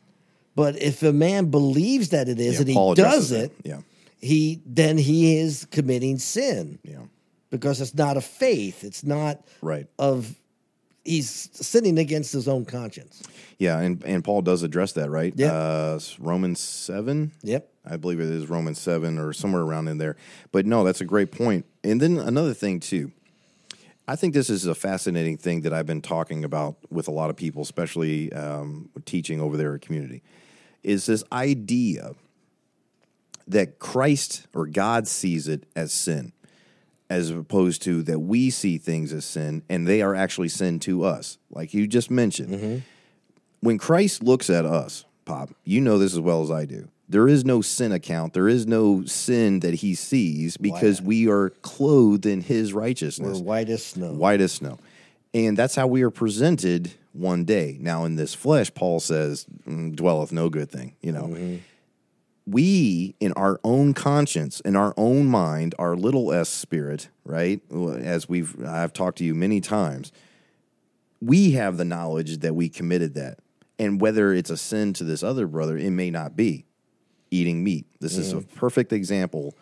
[0.55, 3.53] but if a man believes that it is yeah, and he does it.
[3.65, 3.81] Yeah,
[4.21, 6.99] he then he is committing sin yeah,
[7.51, 8.85] because it's not a faith.
[8.85, 9.87] It's not right.
[9.99, 10.35] of
[11.05, 13.23] he's sinning against his own conscience.
[13.59, 15.33] Yeah, and and Paul does address that, right?
[15.37, 15.53] Yeah.
[15.53, 17.33] Uh, Romans seven.
[17.43, 17.69] Yep.
[17.85, 20.17] I believe it is Romans 7 or somewhere around in there.
[20.53, 21.67] But no, that's a great point.
[21.83, 23.11] And then another thing, too.
[24.13, 27.31] I think this is a fascinating thing that I've been talking about with a lot
[27.31, 30.23] of people, especially um, teaching over there at community,
[30.83, 32.13] is this idea
[33.49, 36.35] that Christ or God sees it as sin,
[37.09, 41.05] as opposed to that we see things as sin and they are actually sin to
[41.05, 42.83] us, like you just mentioned
[43.61, 46.91] when Christ looks at us, Pop, you know this as well as I do.
[47.13, 48.33] There is no sin account.
[48.33, 51.07] There is no sin that he sees because Why?
[51.09, 54.13] we are clothed in his We're righteousness, white as snow.
[54.15, 54.79] white as snow.
[55.35, 57.77] And that's how we are presented one day.
[57.79, 61.59] Now, in this flesh, Paul says, "Mm, dwelleth no good thing, you know.
[62.47, 67.61] We, in our own conscience, in our own mind, our little s spirit, right?
[67.71, 70.13] As we've, I've talked to you many times,
[71.21, 73.39] we have the knowledge that we committed that.
[73.79, 76.65] And whether it's a sin to this other brother, it may not be
[77.33, 77.87] eating meat.
[78.01, 78.59] This is a mm-hmm.
[78.59, 79.57] perfect example.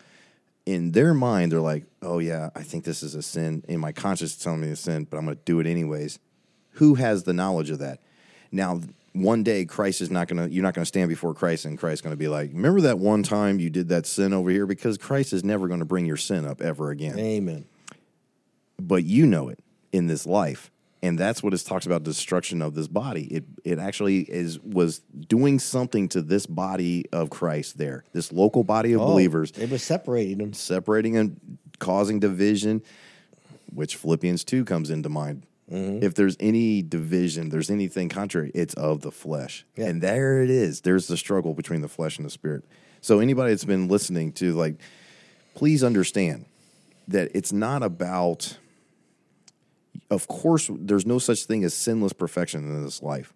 [0.67, 3.65] In their mind, they're like, oh, yeah, I think this is a sin.
[3.69, 5.67] In my conscience, it's telling me it's a sin, but I'm going to do it
[5.67, 6.19] anyways.
[6.75, 8.01] Who has the knowledge of that?
[8.53, 8.81] Now,
[9.13, 11.79] one day, Christ is not going to, you're not going to stand before Christ and
[11.79, 14.67] Christ's going to be like, remember that one time you did that sin over here?
[14.67, 17.65] Because Christ is never going to bring your sin up ever again Amen.
[18.79, 19.59] but you know it
[19.93, 20.71] in this life
[21.03, 25.01] and that's what it talks about destruction of this body it it actually is was
[25.29, 29.71] doing something to this body of christ there this local body of Oh, believers It
[29.71, 30.53] was separating them.
[30.53, 31.41] separating and
[31.79, 32.83] causing division
[33.73, 36.03] which philippians 2 comes into mind Mm-hmm.
[36.05, 39.87] if there's any division there's anything contrary it's of the flesh Yeah.
[39.87, 42.65] and there it is there's the struggle between the flesh and the spirit
[43.01, 44.75] so anybody that's been listening to like
[45.55, 46.47] please understand
[47.07, 48.57] that it's not about
[50.11, 53.33] of course there's no such thing as sinless perfection in this life.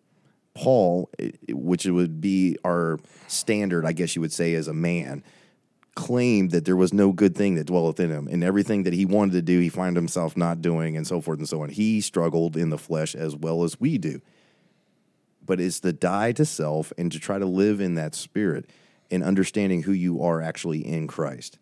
[0.55, 1.11] Paul
[1.49, 5.25] which would be our standard i guess you would say as a man
[5.95, 8.29] claimed that there was no good thing that dwelleth in him.
[8.29, 11.39] And everything that he wanted to do he found himself not doing and so forth
[11.39, 11.69] and so on.
[11.69, 14.21] He struggled in the flesh as well as we do.
[15.45, 18.69] But it's to die to self and to try to live in that spirit
[19.11, 21.59] and understanding who you are actually in christ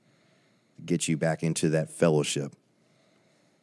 [0.84, 2.54] get you back into that fellowship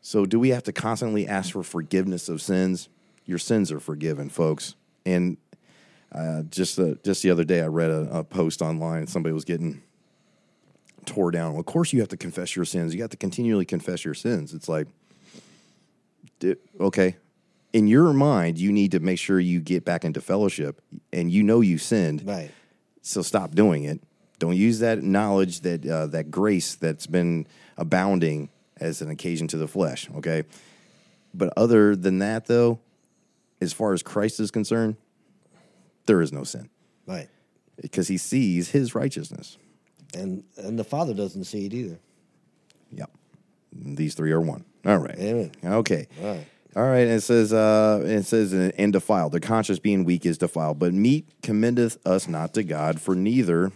[0.01, 2.89] so, do we have to constantly ask for forgiveness of sins?
[3.25, 4.75] Your sins are forgiven, folks.
[5.05, 5.37] And
[6.13, 9.07] uh, just uh, just the other day, I read a, a post online.
[9.07, 9.81] Somebody was getting
[11.05, 11.51] tore down.
[11.53, 12.95] Well, of course, you have to confess your sins.
[12.95, 14.53] You have to continually confess your sins.
[14.53, 14.87] It's like,
[16.79, 17.17] okay,
[17.73, 20.81] in your mind, you need to make sure you get back into fellowship,
[21.11, 22.25] and you know you sinned.
[22.25, 22.51] Right.
[23.01, 24.01] So stop doing it.
[24.39, 27.45] Don't use that knowledge, that uh, that grace that's been
[27.77, 28.49] abounding
[28.79, 30.09] as an occasion to the flesh.
[30.17, 30.43] Okay,
[31.33, 32.79] but other than that, though,
[33.61, 34.95] as far as Christ is concerned,
[36.05, 36.69] there is no sin
[37.05, 37.27] Right.
[37.81, 39.57] because He sees His righteousness.
[40.13, 41.99] And and the Father doesn't see it either.
[42.91, 43.11] Yep,
[43.71, 44.65] these three are one.
[44.85, 45.17] All right.
[45.19, 45.51] Amen.
[45.63, 46.07] Okay.
[46.21, 46.47] All right.
[46.75, 49.31] All right, and it says, uh, it says, and defiled.
[49.31, 50.77] The conscience being weak is defiled.
[50.77, 53.71] But meat commendeth us not to God, for neither,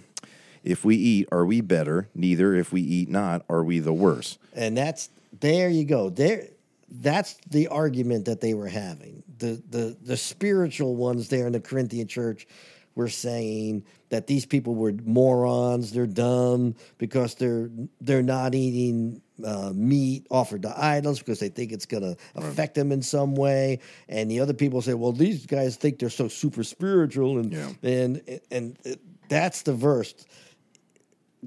[0.64, 4.38] if we eat, are we better; neither, if we eat not, are we the worse.
[4.54, 6.10] And that's there you go.
[6.10, 6.48] There
[6.90, 9.24] that's the argument that they were having.
[9.38, 12.48] The the the spiritual ones there in the Corinthian church
[12.96, 17.70] were saying that these people were morons, they're dumb because they're
[18.02, 22.76] they're not eating uh, meat offered to idols because they think it's going to affect
[22.76, 23.80] them in some way.
[24.08, 27.70] And the other people say, "Well, these guys think they're so super spiritual," and Yeah.
[27.82, 29.00] and and it,
[29.30, 30.14] that's the verse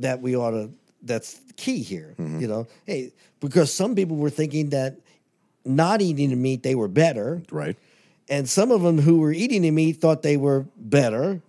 [0.01, 0.71] that we ought to
[1.03, 2.41] that's key here mm-hmm.
[2.41, 4.97] you know hey because some people were thinking that
[5.65, 7.77] not eating the meat they were better Right?
[8.29, 11.41] and some of them who were eating the meat thought they were better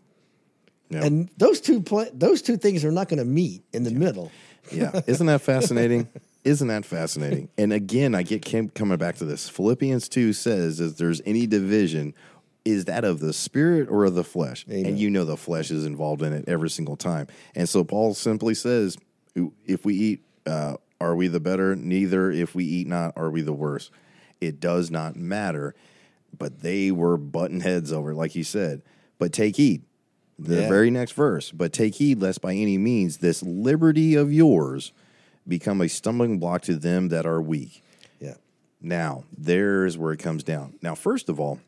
[0.89, 1.03] Yeah.
[1.05, 4.31] and those two pla those two things are not going to meet in the middle
[4.71, 5.01] yeah.
[5.07, 6.07] Isn't that fascinating?
[6.43, 7.49] Isn't that fascinating?
[7.57, 9.49] And again, I get coming back to this.
[9.49, 12.13] Philippians two says, if there's any division,
[12.67, 14.65] is that of the spirit or of the flesh?
[14.69, 14.85] Amen.
[14.85, 17.27] And you know the flesh is involved in it every single time.
[17.55, 18.97] And so Paul simply says,
[19.65, 21.75] if we eat, uh, are we the better?
[21.75, 22.31] Neither.
[22.31, 23.91] If we eat not, are we the worse?
[24.41, 25.75] It does not matter.
[26.37, 28.81] But they were button heads over, like he said.
[29.17, 29.83] But take heed.
[30.39, 30.67] The Yeah.
[30.67, 31.51] very next verse.
[31.51, 34.91] But take heed lest by any means this liberty of yours
[35.47, 37.81] become a stumbling block to them that are weak.
[38.19, 38.35] yeah
[38.81, 40.73] Now, there's where it comes down.
[40.81, 41.59] Now, first of all,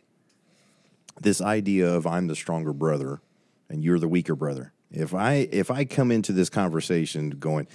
[1.21, 3.21] this idea of I'm the stronger brother
[3.69, 4.73] and you're the weaker brother.
[4.91, 7.67] If I if I come into this conversation going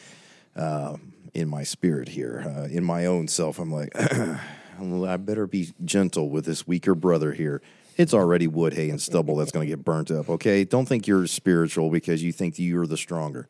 [0.57, 0.97] uh,
[1.33, 3.93] in my spirit here, uh, in my own self, I'm like,
[4.81, 7.63] I better be gentle with this weaker brother here.
[7.97, 10.29] It's already wood, hay, and stubble that's going to get burnt up.
[10.29, 13.49] Okay, don't think you're spiritual because you think you're the stronger.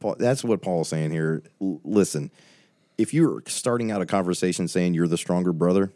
[0.00, 1.42] Paul, that's what Paul's saying here.
[1.60, 2.30] L- listen,
[2.96, 5.92] if you're starting out a conversation saying you're the stronger brother,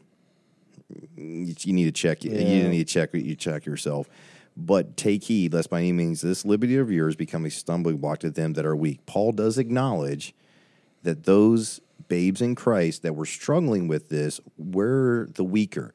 [1.16, 2.24] you you need to check.
[2.24, 2.38] Yeah.
[2.38, 3.10] You need to check.
[3.14, 4.08] You check yourself.
[4.56, 8.18] But take heed, lest by any means this liberty of yours become a stumbling block
[8.20, 9.06] to them that are weak.
[9.06, 10.34] Paul does acknowledge
[11.04, 15.94] that those babes in Christ that were struggling with this were the weaker.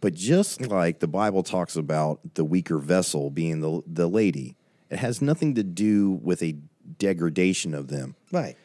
[0.00, 4.56] But just like the Bible talks about the weaker vessel being the the lady,
[4.88, 6.56] it has nothing to do with a
[6.98, 8.56] degradation of them, right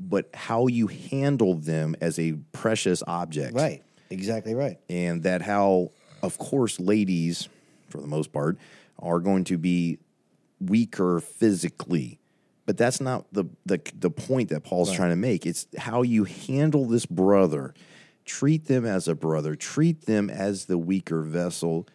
[0.00, 4.78] but how you handle them as a precious object right exactly right.
[4.88, 5.92] And that how
[6.22, 7.48] of course ladies
[7.88, 8.58] for the most part
[8.98, 9.98] are going to be
[10.60, 12.18] weaker physically.
[12.66, 15.46] But that's not the the, the point that paul's trying to make.
[15.46, 17.74] It's how you handle this brother.
[18.24, 19.56] Treat them as a brother.
[19.56, 21.88] Treat them as the weaker vessel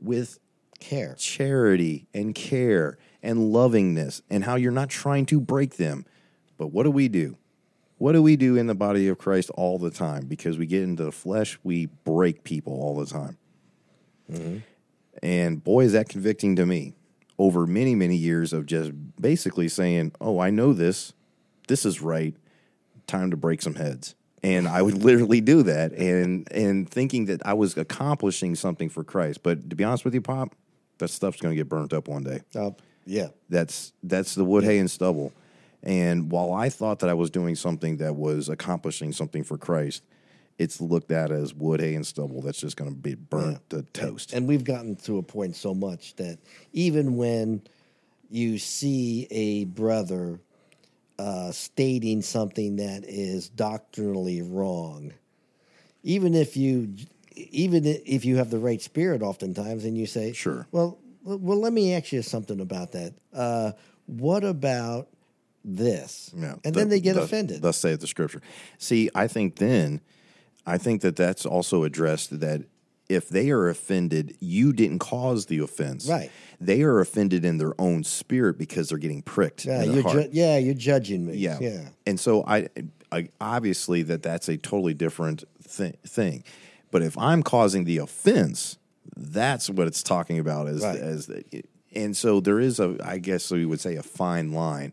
[0.00, 0.38] with
[0.78, 1.14] care.
[1.18, 6.04] charity and care and lovingness and how you're not trying to break them.
[6.58, 7.36] But what do we do?
[8.00, 10.24] What do we do in the body of Christ all the time?
[10.24, 13.36] Because we get into the flesh, we break people all the time.
[15.22, 16.94] And boy, is that convicting to me
[17.38, 21.12] over many, many years of just basically saying, Oh, I know this.
[21.68, 22.34] This is right.
[23.06, 24.14] Time to break some heads.
[24.42, 29.04] And I would literally do that and and thinking that I was accomplishing something for
[29.04, 29.42] Christ.
[29.42, 30.54] But to be honest with you, Pop,
[31.00, 32.40] that stuff's gonna get burnt up one day.
[32.56, 32.70] uh,
[33.04, 35.34] yeah That's that's the wood, hay, and stubble.
[35.82, 40.02] And while I thought that I was doing something that was accomplishing something for Christ,
[40.58, 43.82] it's looked at as wood, hay, and stubble that's just going to be burnt to
[43.94, 44.34] toast.
[44.34, 46.38] And we've gotten to a point so much that
[46.74, 47.62] even when
[48.28, 50.38] you see a brother
[51.18, 55.14] uh, stating something that is doctrinally wrong,
[56.02, 56.94] even if you
[57.34, 60.66] even if you have the right spirit, oftentimes, and you say, Sure.
[60.72, 63.14] well, well, let me ask you something about that.
[63.32, 63.72] Uh,
[64.06, 65.08] what about
[65.64, 66.30] this?
[66.36, 67.62] Yeah, and the- then they get the- offended.
[67.62, 68.40] Thus saith the scripture.
[68.78, 70.00] See, I think then,
[70.66, 72.62] I think that that's also addressed that
[73.08, 76.06] if they are offended, you didn't cause the offense.
[76.06, 76.30] Right.
[76.60, 79.64] They are offended in their own spirit because they're getting pricked.
[79.64, 81.34] yeah, you're ju- yeah, you're judging me.
[81.36, 81.58] Yeah.
[81.60, 81.88] yeah.
[82.06, 82.68] And so I,
[83.10, 86.44] I obviously that that's a totally different thi- thing.
[86.92, 88.78] But if I'm causing the offense,
[89.16, 90.96] that's what it's talking about as Right.
[90.98, 91.28] as
[91.92, 94.92] and so there is a I guess we would say a fine line.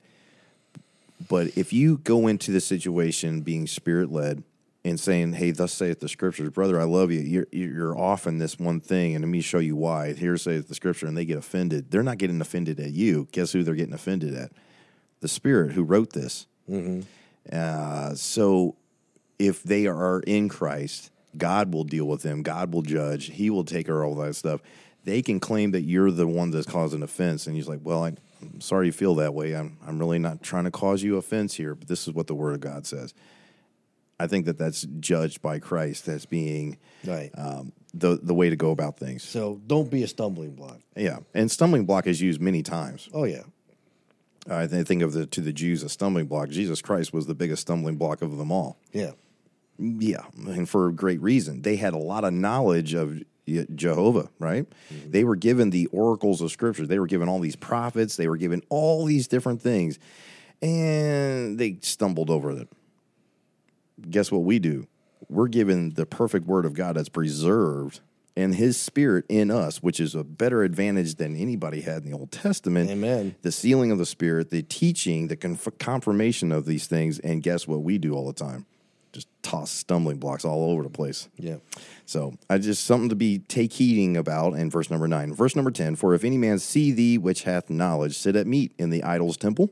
[1.28, 4.44] But if you go into the situation being spirit led
[4.86, 7.22] and saying, "Hey, thus saith the scriptures, brother, I love you.
[7.22, 10.68] You're you're off in this one thing, and let me show you why." Here saith
[10.68, 11.92] the scripture, and they get offended.
[11.92, 13.28] They're not getting offended at you.
[13.32, 14.52] Guess who they're getting offended at?
[15.20, 16.46] The Spirit who wrote this.
[17.52, 18.76] Uh, so
[19.40, 22.44] if they are in Christ, God will deal with them.
[22.44, 23.28] God will judge.
[23.32, 24.62] He will take care of all that stuff.
[25.06, 28.14] They can claim that you're the one that's causing offense, and he's like, "Well, I,
[28.42, 29.54] I'm sorry you feel that way.
[29.56, 32.36] I'm I'm really not trying to cause you offense here, but this is what the
[32.36, 33.14] Word of God says."
[34.20, 37.30] I think that that's judged by Christ as being Right.
[37.38, 39.22] um, the the way to go about things.
[39.24, 40.80] so don't be a stumbling block.
[40.96, 43.10] Yeah, and stumbling block is used many times.
[43.14, 43.44] Oh yeah.
[44.50, 46.50] I th- think of the to the Jews a stumbling block.
[46.50, 48.78] Jesus Christ was the biggest stumbling block of them all.
[48.94, 49.12] Yeah.
[49.80, 51.62] Yeah, and for a great reason.
[51.62, 53.22] They had a lot of knowledge of
[53.76, 54.66] Jehovah, right?
[54.94, 55.12] Mm-hmm.
[55.12, 56.86] They were given the oracles of Scripture.
[56.86, 58.16] They were given all these prophets.
[58.16, 60.00] They were given all these different things,
[60.62, 62.68] and they stumbled over it.
[64.10, 64.88] Guess what we do?
[65.30, 68.02] We're given the perfect Word of God that's preserved
[68.38, 72.18] and His Spirit in us, which is a better advantage than anybody had in the
[72.18, 72.90] Old Testament.
[72.90, 73.36] Amen.
[73.42, 77.68] The sealing of the Spirit, the teaching, the conf- confirmation of these things, and guess
[77.68, 78.68] what we do all the time?
[79.48, 81.30] Toss stumbling blocks all over the place.
[81.38, 81.58] Yeah.
[82.06, 85.34] So I just something to be take heeding about in verse number nine.
[85.34, 88.74] Verse number ten: For if any man see thee which hath knowledge sit at meat
[88.78, 89.72] in the idol's temple,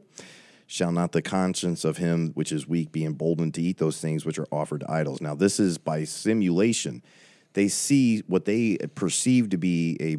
[0.65, 4.25] shall not the conscience of him which is weak be emboldened to eat those things
[4.25, 5.19] which are offered to idols?
[5.21, 7.03] Now this is by simulation.
[7.53, 10.17] They see what they perceive to be a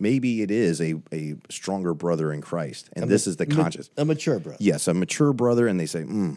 [0.00, 3.90] maybe it is a a stronger brother in Christ, and this is the Ma- conscience
[3.96, 4.58] A mature brother.
[4.60, 6.36] yes, a mature brother, and they say, mm,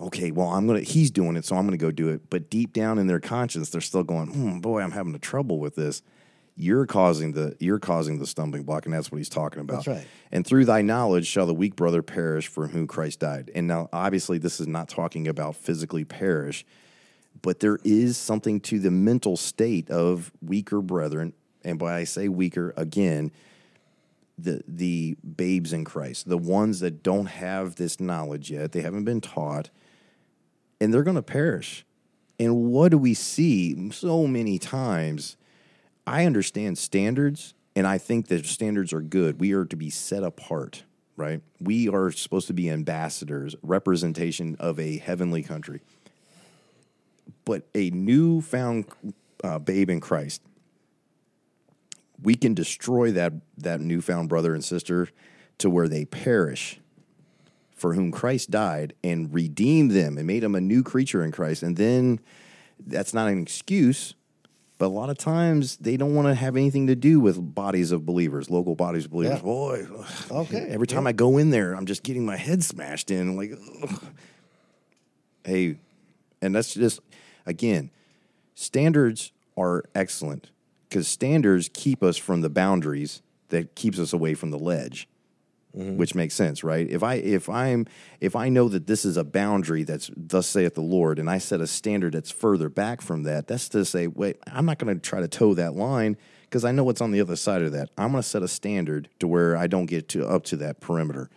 [0.00, 2.28] okay, well, I'm gonna, he's doing it, so I'm gonna go do it.
[2.30, 5.58] But deep down in their conscience, they're still going, hmm, boy, I'm having a trouble
[5.58, 6.02] with this.
[6.56, 9.84] You're causing the you're causing the stumbling block, and that's what he's talking about.
[9.84, 10.06] That's right.
[10.30, 13.50] And through thy knowledge shall the weak brother perish for whom Christ died.
[13.54, 16.64] And now, obviously, this is not talking about physically perish,
[17.42, 21.32] but there is something to the mental state of weaker brethren.
[21.64, 23.32] And by I say weaker again,
[24.38, 29.04] the the babes in Christ, the ones that don't have this knowledge yet, they haven't
[29.04, 29.70] been taught,
[30.80, 31.84] and they're going to perish.
[32.38, 35.36] And what do we see so many times?
[36.06, 39.40] I understand standards, and I think that standards are good.
[39.40, 40.84] We are to be set apart,
[41.16, 41.40] right?
[41.60, 45.80] We are supposed to be ambassadors, representation of a heavenly country.
[47.44, 48.86] But a newfound
[49.42, 50.42] uh, babe in Christ,
[52.22, 55.08] we can destroy that that newfound brother and sister
[55.58, 56.80] to where they perish
[57.74, 61.62] for whom Christ died and redeemed them and made them a new creature in Christ
[61.62, 62.20] and then
[62.86, 64.14] that's not an excuse
[64.76, 67.92] but a lot of times they don't want to have anything to do with bodies
[67.92, 69.42] of believers local bodies of believers Yeah.
[69.42, 69.86] boy
[70.30, 71.10] Okay, every time yeah.
[71.10, 73.52] I go in there I'm just getting my head smashed in like
[73.82, 74.02] ugh.
[75.44, 75.76] hey
[76.42, 77.00] and that's just
[77.46, 77.90] again
[78.54, 80.50] standards are excellent
[80.88, 85.08] because standards keep us from the boundaries that keeps us away from the ledge
[85.76, 85.96] Mm-hmm.
[85.96, 86.88] which makes sense right?
[86.88, 87.86] If i if i'm
[88.20, 91.38] if i know that this is a boundary that's thus saith the lord and i
[91.38, 94.94] set a standard that's further back from that that's to say wait i'm not going
[94.94, 97.72] to try to toe that line because i know what's on the other side of
[97.72, 97.90] that.
[97.98, 100.80] I'm going to set a standard to where i don't get to up to that
[100.80, 101.28] perimeter.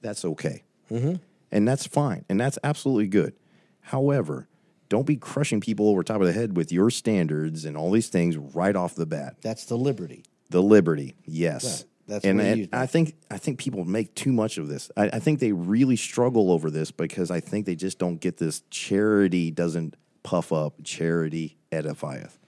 [0.00, 0.62] That's okay.
[0.88, 1.14] Mm-hmm.
[1.50, 3.34] And that's fine and that's absolutely good.
[3.80, 4.46] However
[4.88, 8.08] don't be crushing people over top of the head with your standards and all these
[8.08, 9.38] things right off the bat.
[9.42, 10.22] That's the liberty.
[10.50, 11.64] the liberty yes.
[11.64, 11.84] Right.
[12.06, 14.68] That's and, what he and used i think i think people make too much of
[14.68, 18.20] this I, I think they really struggle over this because i think they just don't
[18.20, 22.38] get this charity doesn't puff up charity edifieth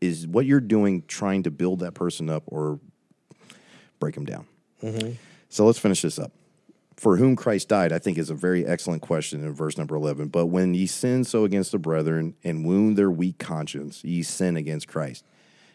[0.00, 2.80] is what you're doing trying to build that person up or
[4.00, 4.46] break them down
[4.82, 5.12] Mm-hmm.
[5.48, 6.30] so let's finish this up
[6.96, 10.28] for whom Christ died, I think is a very excellent question in verse number 11.
[10.28, 14.56] But when ye sin so against the brethren and wound their weak conscience, ye sin
[14.56, 15.24] against Christ.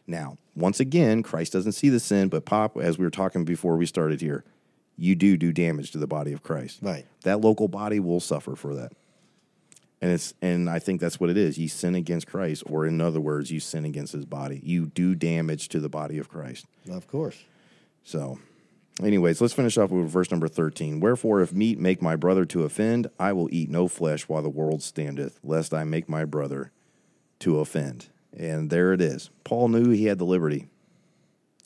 [0.09, 3.77] Now, once again, Christ doesn't see the sin, but Pop, as we were talking before
[3.77, 4.43] we started here,
[4.97, 6.79] you do do damage to the body of Christ.
[6.81, 7.05] Right.
[7.21, 8.91] That local body will suffer for that.
[10.01, 11.57] And it's and I think that's what it is.
[11.57, 14.59] You sin against Christ, or in other words, you sin against his body.
[14.63, 16.65] You do damage to the body of Christ.
[16.89, 17.43] Of course.
[18.03, 18.39] So,
[19.03, 21.01] anyways, let's finish off with verse number 13.
[21.01, 24.49] Wherefore, if meat make my brother to offend, I will eat no flesh while the
[24.49, 26.71] world standeth, lest I make my brother
[27.39, 28.07] to offend.
[28.37, 29.29] And there it is.
[29.43, 30.67] Paul knew he had the liberty.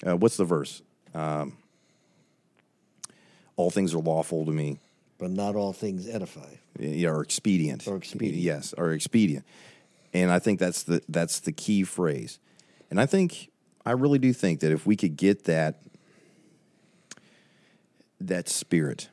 [0.05, 0.81] Uh, what's the verse?
[1.13, 1.57] Um,
[3.55, 4.79] all things are lawful to me,
[5.17, 6.55] But not all things edify.
[6.79, 7.87] yeah, or expedient.
[7.87, 8.37] Or expedient.
[8.41, 9.45] Yes, or expedient.
[10.13, 12.39] And I think that's the that's the key phrase.
[12.89, 13.49] And I think
[13.85, 15.81] I really do think that if we could get that
[18.19, 19.09] that spirit,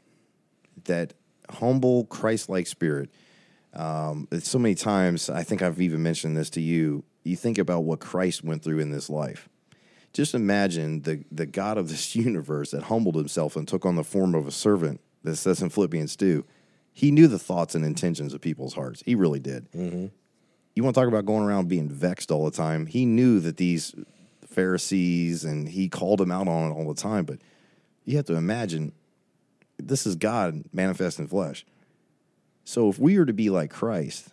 [0.84, 1.14] that
[1.50, 3.10] humble Christ-like spirit,
[3.74, 7.04] um, so many times I think I've even mentioned this to you.
[7.22, 9.48] You think about what Christ went through in this life.
[10.12, 14.04] Just imagine the the God of this universe that humbled himself and took on the
[14.04, 15.00] form of a servant.
[15.22, 16.46] That says in Philippians two,
[16.92, 19.02] he knew the thoughts and intentions of people's hearts.
[19.04, 19.70] He really did.
[19.72, 20.06] Mm-hmm.
[20.74, 22.86] You want to talk about going around being vexed all the time?
[22.86, 23.94] He knew that these
[24.46, 27.24] Pharisees and he called them out on it all the time.
[27.24, 27.38] But
[28.04, 28.92] you have to imagine
[29.78, 31.64] this is God manifest in flesh.
[32.64, 34.28] So if we were to be like Christ,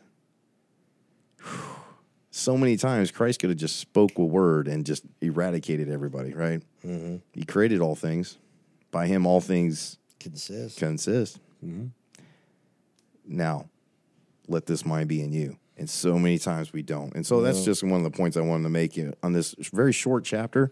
[2.38, 6.62] so many times Christ could have just spoke a word and just eradicated everybody, right?
[6.86, 7.18] Mm-hmm.
[7.34, 8.38] He created all things.
[8.92, 10.78] By him, all things Consist.
[10.80, 11.40] consist.
[11.66, 11.88] Mm-hmm.
[13.26, 13.70] Now,
[14.48, 15.58] let this mind be in you.
[15.78, 17.14] And so many times we don't.
[17.16, 17.66] And so that's No.
[17.66, 20.72] just one of the points I wanted to make on this very short chapter.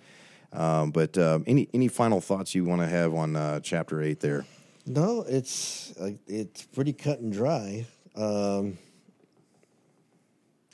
[0.51, 4.22] Um, but um, any any final thoughts you want to have on uh, chapter eight
[4.22, 4.45] there?
[4.86, 7.86] No, it's uh, it's pretty cut and dry.
[8.16, 8.78] Um,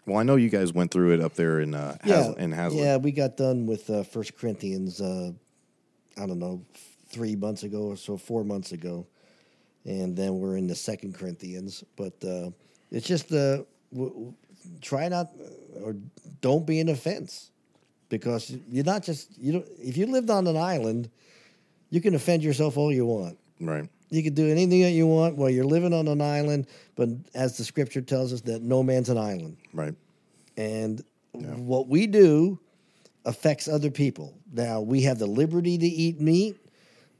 [0.05, 2.51] Well, I know you guys went through it up there in uh, yeah, Has- in
[2.51, 2.83] Hazlitt.
[2.83, 4.99] yeah, we got done with uh, First Corinthians.
[5.01, 5.31] Uh,
[6.17, 6.61] I don't know,
[7.09, 9.05] three months ago or so, four months ago,
[9.85, 11.83] and then we're in the Second Corinthians.
[11.95, 12.49] But uh,
[12.91, 14.33] it's just uh, w- w-
[14.81, 15.29] try not
[15.83, 15.95] or
[16.41, 17.51] don't be an offense
[18.09, 21.09] because you're not just you know if you lived on an island,
[21.91, 23.37] you can offend yourself all you want.
[23.59, 23.87] Right.
[24.11, 27.57] You can do anything that you want while you're living on an island, but as
[27.57, 29.57] the scripture tells us, that no man's an island.
[29.73, 29.95] Right.
[30.57, 31.01] And
[31.31, 32.59] what we do
[33.25, 34.37] affects other people.
[34.51, 36.57] Now, we have the liberty to eat meat,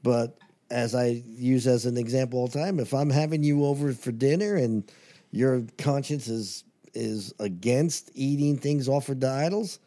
[0.02, 0.38] but
[0.70, 4.12] as I use as an example all the time, if I'm having you over for
[4.12, 4.84] dinner and
[5.30, 6.64] your conscience is
[6.94, 9.78] is against eating things offered to idols,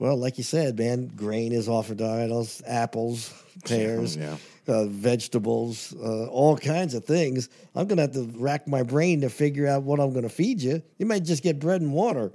[0.00, 3.32] well, like you said, man, grain is offered to idols, apples,
[3.66, 4.36] pears, Yeah.
[4.66, 7.48] uh, vegetables, uh, all kinds of things.
[7.76, 10.28] I'm going to have to rack my brain to figure out what I'm going to
[10.30, 10.82] feed you.
[10.98, 12.32] You might just get bread and water.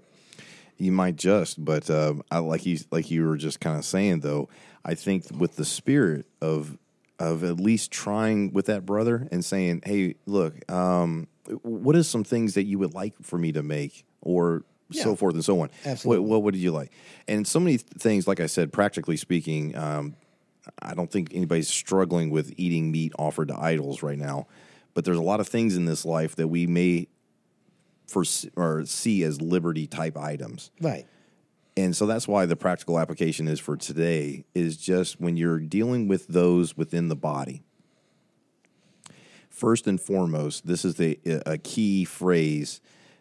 [0.78, 4.20] You might just, but um, I like you like you were just kind of saying
[4.20, 4.50] though.
[4.84, 6.78] I think with the spirit of
[7.18, 11.28] of at least trying with that brother and saying, "Hey, look, um,
[11.62, 15.34] what is some things that you would like for me to make?" or so forth
[15.34, 15.70] and so on.
[15.86, 16.22] Absolutely.
[16.22, 16.92] What, what would you like?
[17.28, 20.16] And so many things, like I said, practically speaking, um,
[20.80, 24.48] I don't think anybody's struggling with eating meat offered to idols right now.
[24.94, 27.08] But there's a lot of things in this life that we may
[28.08, 28.24] for
[28.56, 30.72] or see as liberty type items.
[30.80, 31.06] Right.
[31.78, 36.08] And so that's why the practical application is for today is just when you're dealing
[36.08, 37.64] with those within the body.
[39.50, 42.80] First and foremost, this is the a key phrase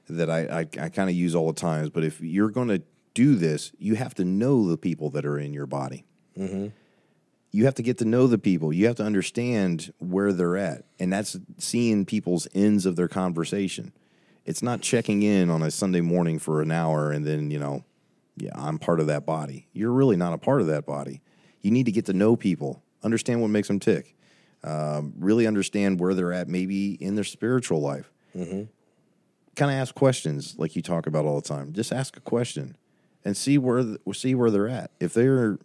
[0.08, 1.90] that I, I, I kind of use all the times.
[1.90, 2.82] But if you're going to
[3.14, 6.04] do this, you have to know the people that are in your body.
[7.52, 8.72] You have to get to know the people.
[8.72, 13.92] You have to understand where they're at, and that's seeing people's ends of their conversation.
[14.44, 17.84] It's not checking in on a Sunday morning for an hour and then you know
[18.36, 19.68] yeah, I'm part of that body.
[19.72, 21.22] You're really not a part of that body.
[21.62, 24.16] You need to get to know people, understand what makes them tick,
[24.64, 28.10] um, really understand where they're at, maybe in their spiritual life.
[29.56, 31.72] Kind of ask questions like you talk about all the time.
[31.72, 32.76] Just ask a question
[33.24, 34.90] and see where see where they're at.
[35.00, 35.58] If they're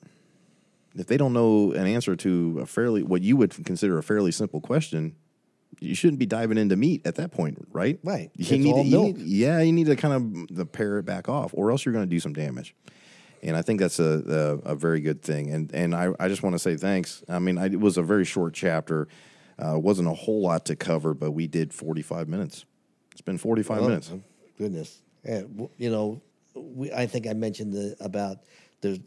[0.95, 4.31] if they don't know an answer to a fairly what you would consider a fairly
[4.31, 5.15] simple question,
[5.79, 7.99] you shouldn't be diving into meat at that point, right?
[8.03, 8.31] Right.
[8.35, 11.03] You need all to, you need- yeah, you need to kind of the pare it
[11.03, 12.75] back off, or else you're going to do some damage.
[13.41, 15.49] And I think that's a a, a very good thing.
[15.51, 17.23] And and I, I just want to say thanks.
[17.29, 19.07] I mean, I, it was a very short chapter.
[19.57, 22.65] Uh, wasn't a whole lot to cover, but we did 45 minutes.
[23.19, 24.13] It's been 45 Oh, minutes.
[24.57, 25.01] Goodness.
[25.25, 26.21] W- you know,
[26.55, 28.37] we, I think I mentioned the, about
[28.79, 28.99] there's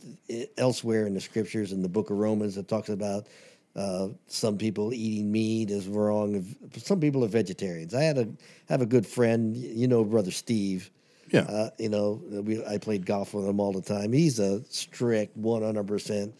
[0.59, 3.27] elsewhere in the scriptures in the book of Romans that talks about
[3.75, 6.45] uh, some people eating meat is wrong.
[6.77, 7.95] Some people are vegetarians.
[7.95, 8.29] I had a
[8.69, 10.91] have a good friend, you know, brother Steve.
[11.31, 11.41] Yeah.
[11.49, 14.13] Uh, you know, we, I played golf with him all the time.
[14.13, 16.35] He's a strict 100%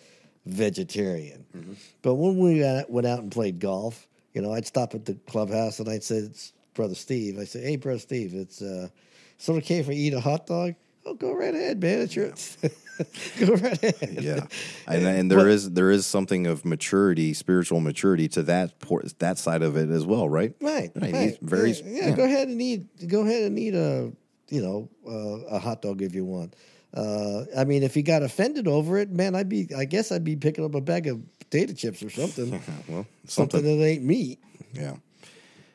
[0.45, 1.47] vegetarian.
[2.03, 5.15] But when we uh, went out and played golf, you know, I'd stop at the
[5.27, 6.29] clubhouse and I'd say,
[6.75, 7.39] Brother Steve.
[7.39, 8.89] I say, hey, Brother Steve, it's, uh,
[9.37, 10.75] it's okay if I eat a hot dog?
[11.05, 12.03] Oh, go right ahead, man.
[12.03, 12.29] It's your,
[13.41, 14.19] go right ahead.
[14.23, 14.47] yeah,
[14.87, 19.37] and and there is there is something of maturity, spiritual maturity to that por- that
[19.39, 20.55] side of it as well, right?
[20.61, 21.39] Right, Right, right.
[21.43, 22.15] very- yeah, yeah, yeah.
[22.17, 23.09] Go ahead and eat.
[23.09, 24.13] Go ahead and eat a
[24.49, 26.55] you know uh, a hot dog if you want.
[26.95, 29.67] Uh, I mean, if he got offended over it, man, I'd be.
[29.77, 32.63] I guess I'd be picking up a bag of potato chips or something.
[32.89, 34.39] Well, something that ain't meat.
[34.73, 34.95] Yeah.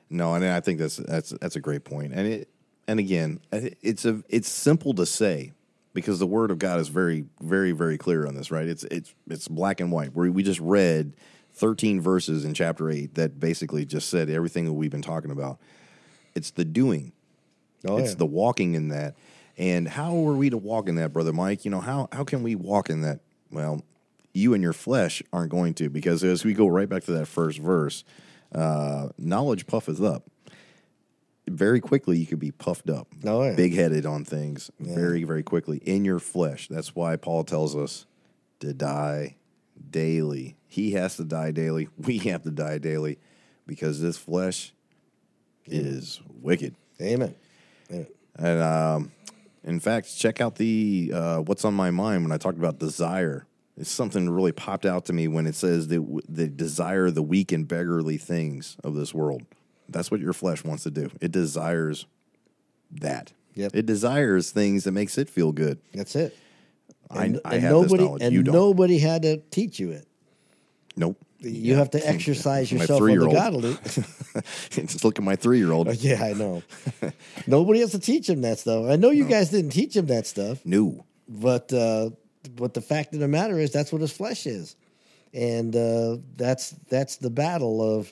[0.09, 2.13] No, and I think that's that's that's a great point.
[2.13, 2.49] And it
[2.87, 5.53] and again, it's a it's simple to say
[5.93, 8.67] because the word of God is very very very clear on this, right?
[8.67, 10.13] It's it's it's black and white.
[10.15, 11.13] Where we just read
[11.53, 15.59] 13 verses in chapter 8 that basically just said everything that we've been talking about.
[16.35, 17.11] It's the doing.
[17.85, 18.17] Oh, it's yeah.
[18.17, 19.15] the walking in that.
[19.57, 21.65] And how are we to walk in that, brother Mike?
[21.65, 23.19] You know, how how can we walk in that?
[23.51, 23.83] Well,
[24.33, 27.25] you and your flesh aren't going to because as we go right back to that
[27.25, 28.03] first verse,
[28.53, 30.23] uh, knowledge puffeth up.
[31.49, 33.55] Very quickly, you could be puffed up, Oh, yeah.
[33.55, 36.67] big headed on things very, very quickly in your flesh.
[36.67, 38.05] That's why Paul tells us
[38.59, 39.37] to die
[39.89, 40.57] daily.
[40.67, 41.87] He has to die daily.
[41.97, 43.17] We have to die daily
[43.65, 44.73] because this flesh
[45.65, 46.75] is wicked.
[47.01, 47.33] Amen.
[47.89, 48.07] Amen.
[48.35, 49.11] And um,
[49.63, 53.46] in fact, check out the uh, what's on my mind when I talked about desire.
[53.77, 57.51] It's something really popped out to me when it says that the desire the weak
[57.51, 59.43] and beggarly things of this world.
[59.87, 61.11] That's what your flesh wants to do.
[61.21, 62.07] It desires
[62.91, 63.33] that.
[63.53, 63.71] Yep.
[63.75, 65.79] It desires things that makes it feel good.
[65.93, 66.35] That's it.
[67.09, 68.23] I, And, I and have nobody this knowledge.
[68.23, 68.53] and you don't.
[68.53, 70.07] nobody had to teach you it.
[70.95, 71.17] nope.
[71.39, 73.33] You have to exercise yourself on the three-year-old.
[73.35, 73.77] godly.
[74.71, 75.93] Just look at my three year old.
[75.97, 76.63] yeah, I know.
[77.45, 78.89] nobody has to teach him that stuff.
[78.89, 81.05] I know you guys didn't teach him that stuff, No.
[81.29, 82.09] but uh,
[82.47, 84.75] but the fact of the matter is that's what his flesh is,
[85.33, 88.11] and uh, that's that's the battle of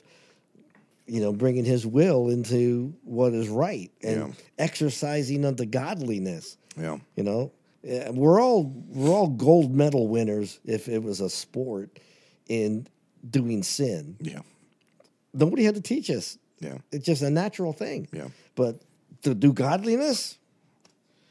[1.06, 4.32] you know bringing his will into what is right and Yeah.
[4.58, 6.56] exercising unto godliness.
[6.78, 6.98] Yeah.
[7.16, 7.52] You know,
[8.12, 11.98] we're all we're all gold medal winners if it was a sport
[12.48, 12.86] in
[13.28, 14.16] doing sin.
[14.20, 14.40] Yeah.
[15.32, 16.38] Nobody had to teach us.
[16.60, 16.78] Yeah.
[16.90, 18.08] It's just a natural thing.
[18.12, 18.28] Yeah.
[18.54, 18.80] But
[19.22, 20.38] to do godliness,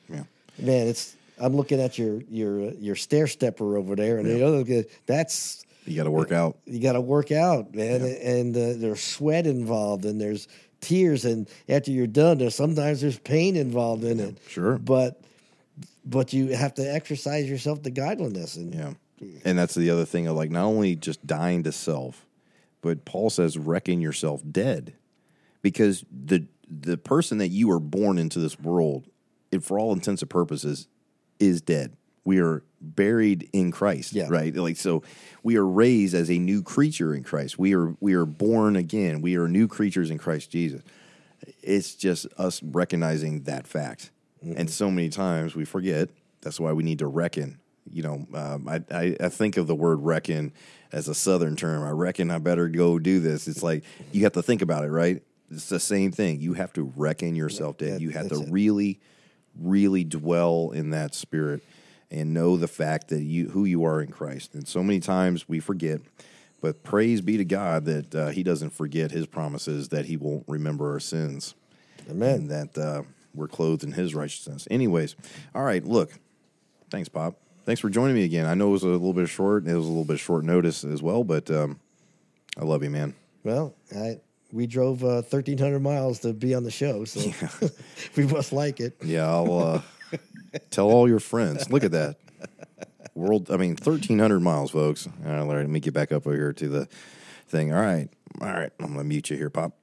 [0.10, 0.24] Yeah.
[0.60, 1.16] man, it's.
[1.40, 5.96] I'm looking at your your your stair stepper over there, and the other that's You
[5.96, 6.58] got to work out.
[6.66, 10.48] you got to work out, man, and uh, there's sweat involved, and there's
[10.82, 14.38] tears, and after you're done, there's sometimes there's pain involved in it.
[14.48, 14.78] sure.
[14.78, 15.22] but
[16.06, 18.94] but you have to exercise yourself to godliness, and Yeah.
[19.46, 22.26] And that's the other thing of like not only just dying to self,
[22.82, 24.94] but Paul says reckon yourself dead.
[25.62, 29.08] Because the the person that you are born into this world,
[29.52, 30.88] it, for all intents and purposes,
[31.40, 31.96] is dead.
[32.24, 34.28] We are buried in Christ, Yeah.
[34.30, 34.56] right?
[34.56, 35.04] Like so
[35.44, 37.58] we are raised as a new creature in Christ.
[37.60, 39.22] We are we are born again.
[39.22, 40.82] We are new creatures in Christ Jesus.
[41.62, 44.12] It's just us recognizing that fact.
[44.42, 46.10] And so many times we forget.
[46.42, 47.60] That's why we need to reckon.
[47.92, 50.54] You know, um, I, I, I think of the word reckon
[50.92, 51.84] as a Southern term.
[51.84, 53.48] I reckon I better go do this.
[53.48, 55.24] It's like you have to think about it, right?
[55.50, 56.42] It's the same thing.
[56.42, 57.94] You have to reckon yourself dead.
[57.96, 58.52] that- You have to it.
[58.52, 59.00] really,
[59.60, 61.64] really dwell in that spirit
[62.12, 64.54] and know the fact that you who you are in Christ.
[64.54, 66.02] And so many times we forget.
[66.62, 70.46] But praise be to God that uh, He doesn't forget His promises, that He won't
[70.48, 71.54] remember our sins
[72.10, 72.36] amen.
[72.36, 73.04] and that uh,
[73.34, 74.68] we're clothed in His righteousness.
[74.72, 75.16] Anyways,
[75.54, 75.84] all right.
[75.84, 76.12] Look,
[76.90, 77.36] thanks, Bob.
[77.66, 78.46] Thanks for joining me again.
[78.46, 79.68] I know it was a little bit short.
[79.68, 81.80] It was a little bit short notice as well, but um,
[82.60, 83.16] I love you, man.
[83.44, 84.20] Well, I
[84.56, 87.30] we drove uh, 1,300 miles to be on the show, so
[88.16, 88.96] we must like it.
[89.04, 89.82] Yeah, I'll uh,
[90.70, 91.70] tell all your friends.
[91.70, 92.16] Look at that.
[93.16, 95.08] World, I mean, 1,300 miles, folks.
[95.26, 96.88] All right, let me get back up over here to the
[97.48, 97.74] thing.
[97.74, 98.08] All right.
[98.40, 98.72] All right.
[98.80, 99.74] I'm going to mute you here, Pop.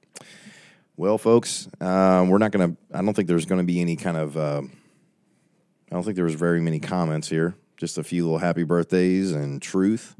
[0.97, 3.95] Well, folks, um, we're not going to, I don't think there's going to be any
[3.95, 7.55] kind of, uh, I don't think there was very many comments here.
[7.77, 10.15] Just a few little happy birthdays and truth.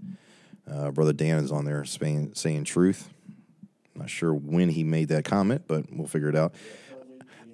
[0.71, 3.12] Uh, Brother Dan is on there saying, saying truth.
[3.95, 6.53] Not sure when he made that comment, but we'll figure it out.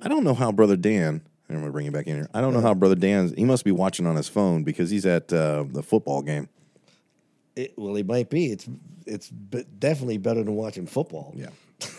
[0.02, 1.22] I don't know how Brother Dan.
[1.50, 2.30] I'm going to bring you back in here.
[2.34, 3.34] I don't know how Brother Dan's.
[3.34, 6.48] He must be watching on his phone because he's at uh, the football game.
[7.56, 7.74] it.
[7.76, 8.52] Well, it might be.
[8.52, 8.70] It's
[9.08, 11.34] it's definitely better than watching football.
[11.36, 11.50] Yeah.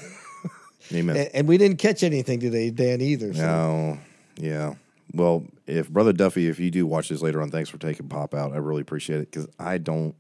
[0.93, 1.16] Amen.
[1.16, 3.34] And, and we didn't catch anything today, Dan, either.
[3.34, 3.43] So.
[3.43, 3.99] No.
[4.36, 4.74] Yeah.
[5.12, 8.34] Well, if Brother Duffy, if you do watch this later on, thanks for taking Pop
[8.34, 8.53] out.
[8.53, 10.14] I really appreciate it because I don't.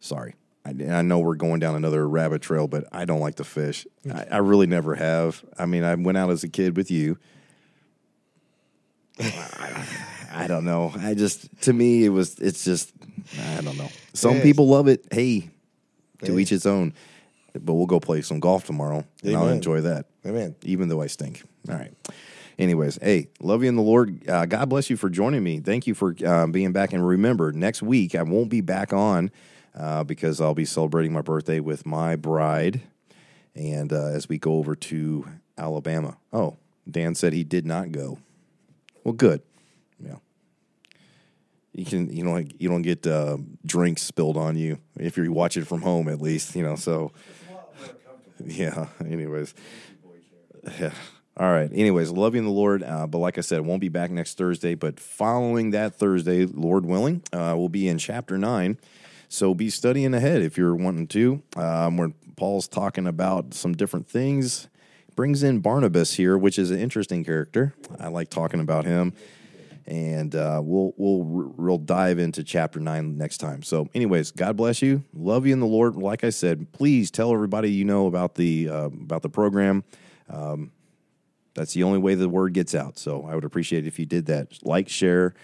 [0.00, 0.34] Sorry.
[0.64, 3.86] I, I know we're going down another rabbit trail, but I don't like to fish.
[4.12, 5.42] I, I really never have.
[5.58, 7.18] I mean, I went out as a kid with you.
[9.18, 9.86] I,
[10.32, 10.92] I don't know.
[10.96, 12.92] I just to me it was it's just
[13.56, 13.90] I don't know.
[14.14, 15.06] Some people love it.
[15.10, 15.50] Hey,
[16.22, 16.94] to each its own.
[17.52, 20.54] But we'll go play some golf tomorrow, and I'll enjoy that Amen.
[20.62, 21.42] even though I stink.
[21.68, 21.92] All right.
[22.60, 24.28] Anyways, hey, love you in the Lord.
[24.28, 25.60] Uh, God bless you for joining me.
[25.60, 26.92] Thank you for uh, being back.
[26.92, 29.30] And remember, next week I won't be back on
[29.74, 32.82] uh, because I'll be celebrating my birthday with my bride.
[33.54, 35.26] And uh, as we go over to
[35.58, 36.16] Alabama.
[36.32, 36.56] Oh,
[36.88, 38.18] Dan said he did not go.
[39.04, 39.42] Well, good.
[40.02, 40.16] Yeah.
[41.72, 45.64] You can you know you don't get uh, drinks spilled on you if you're watching
[45.64, 47.12] from home at least you know so
[48.44, 48.86] yeah.
[49.04, 49.54] Anyways,
[50.78, 50.92] yeah.
[51.36, 51.70] All right.
[51.72, 52.82] Anyways, loving the Lord.
[52.82, 54.74] Uh, but like I said, won't be back next Thursday.
[54.74, 58.78] But following that Thursday, Lord willing, uh, we'll be in chapter nine.
[59.30, 61.42] So be studying ahead if you're wanting to.
[61.56, 64.68] Um, where Paul's talking about some different things.
[65.16, 67.74] Brings in Barnabas here, which is an interesting character.
[67.98, 69.14] I like talking about him
[69.86, 73.62] and uh, we'll we'll we'll dive into chapter nine next time.
[73.62, 75.04] So, anyways, God bless you.
[75.12, 75.96] Love you in the Lord.
[75.96, 79.84] Like I said, please tell everybody you know about the uh, about the program.
[80.28, 80.70] Um,
[81.54, 82.98] that's the only way the word gets out.
[82.98, 84.58] So, I would appreciate if you did that.
[84.62, 85.34] Like, share,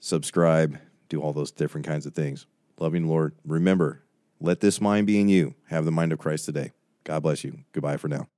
[0.00, 0.78] subscribe,
[1.08, 2.46] do all those different kinds of things.
[2.76, 3.34] You, Lord.
[3.44, 4.02] Remember,
[4.40, 5.54] let this mind be in you.
[5.68, 6.72] Have the mind of Christ today.
[7.04, 7.60] God bless you.
[7.72, 8.28] Goodbye for now.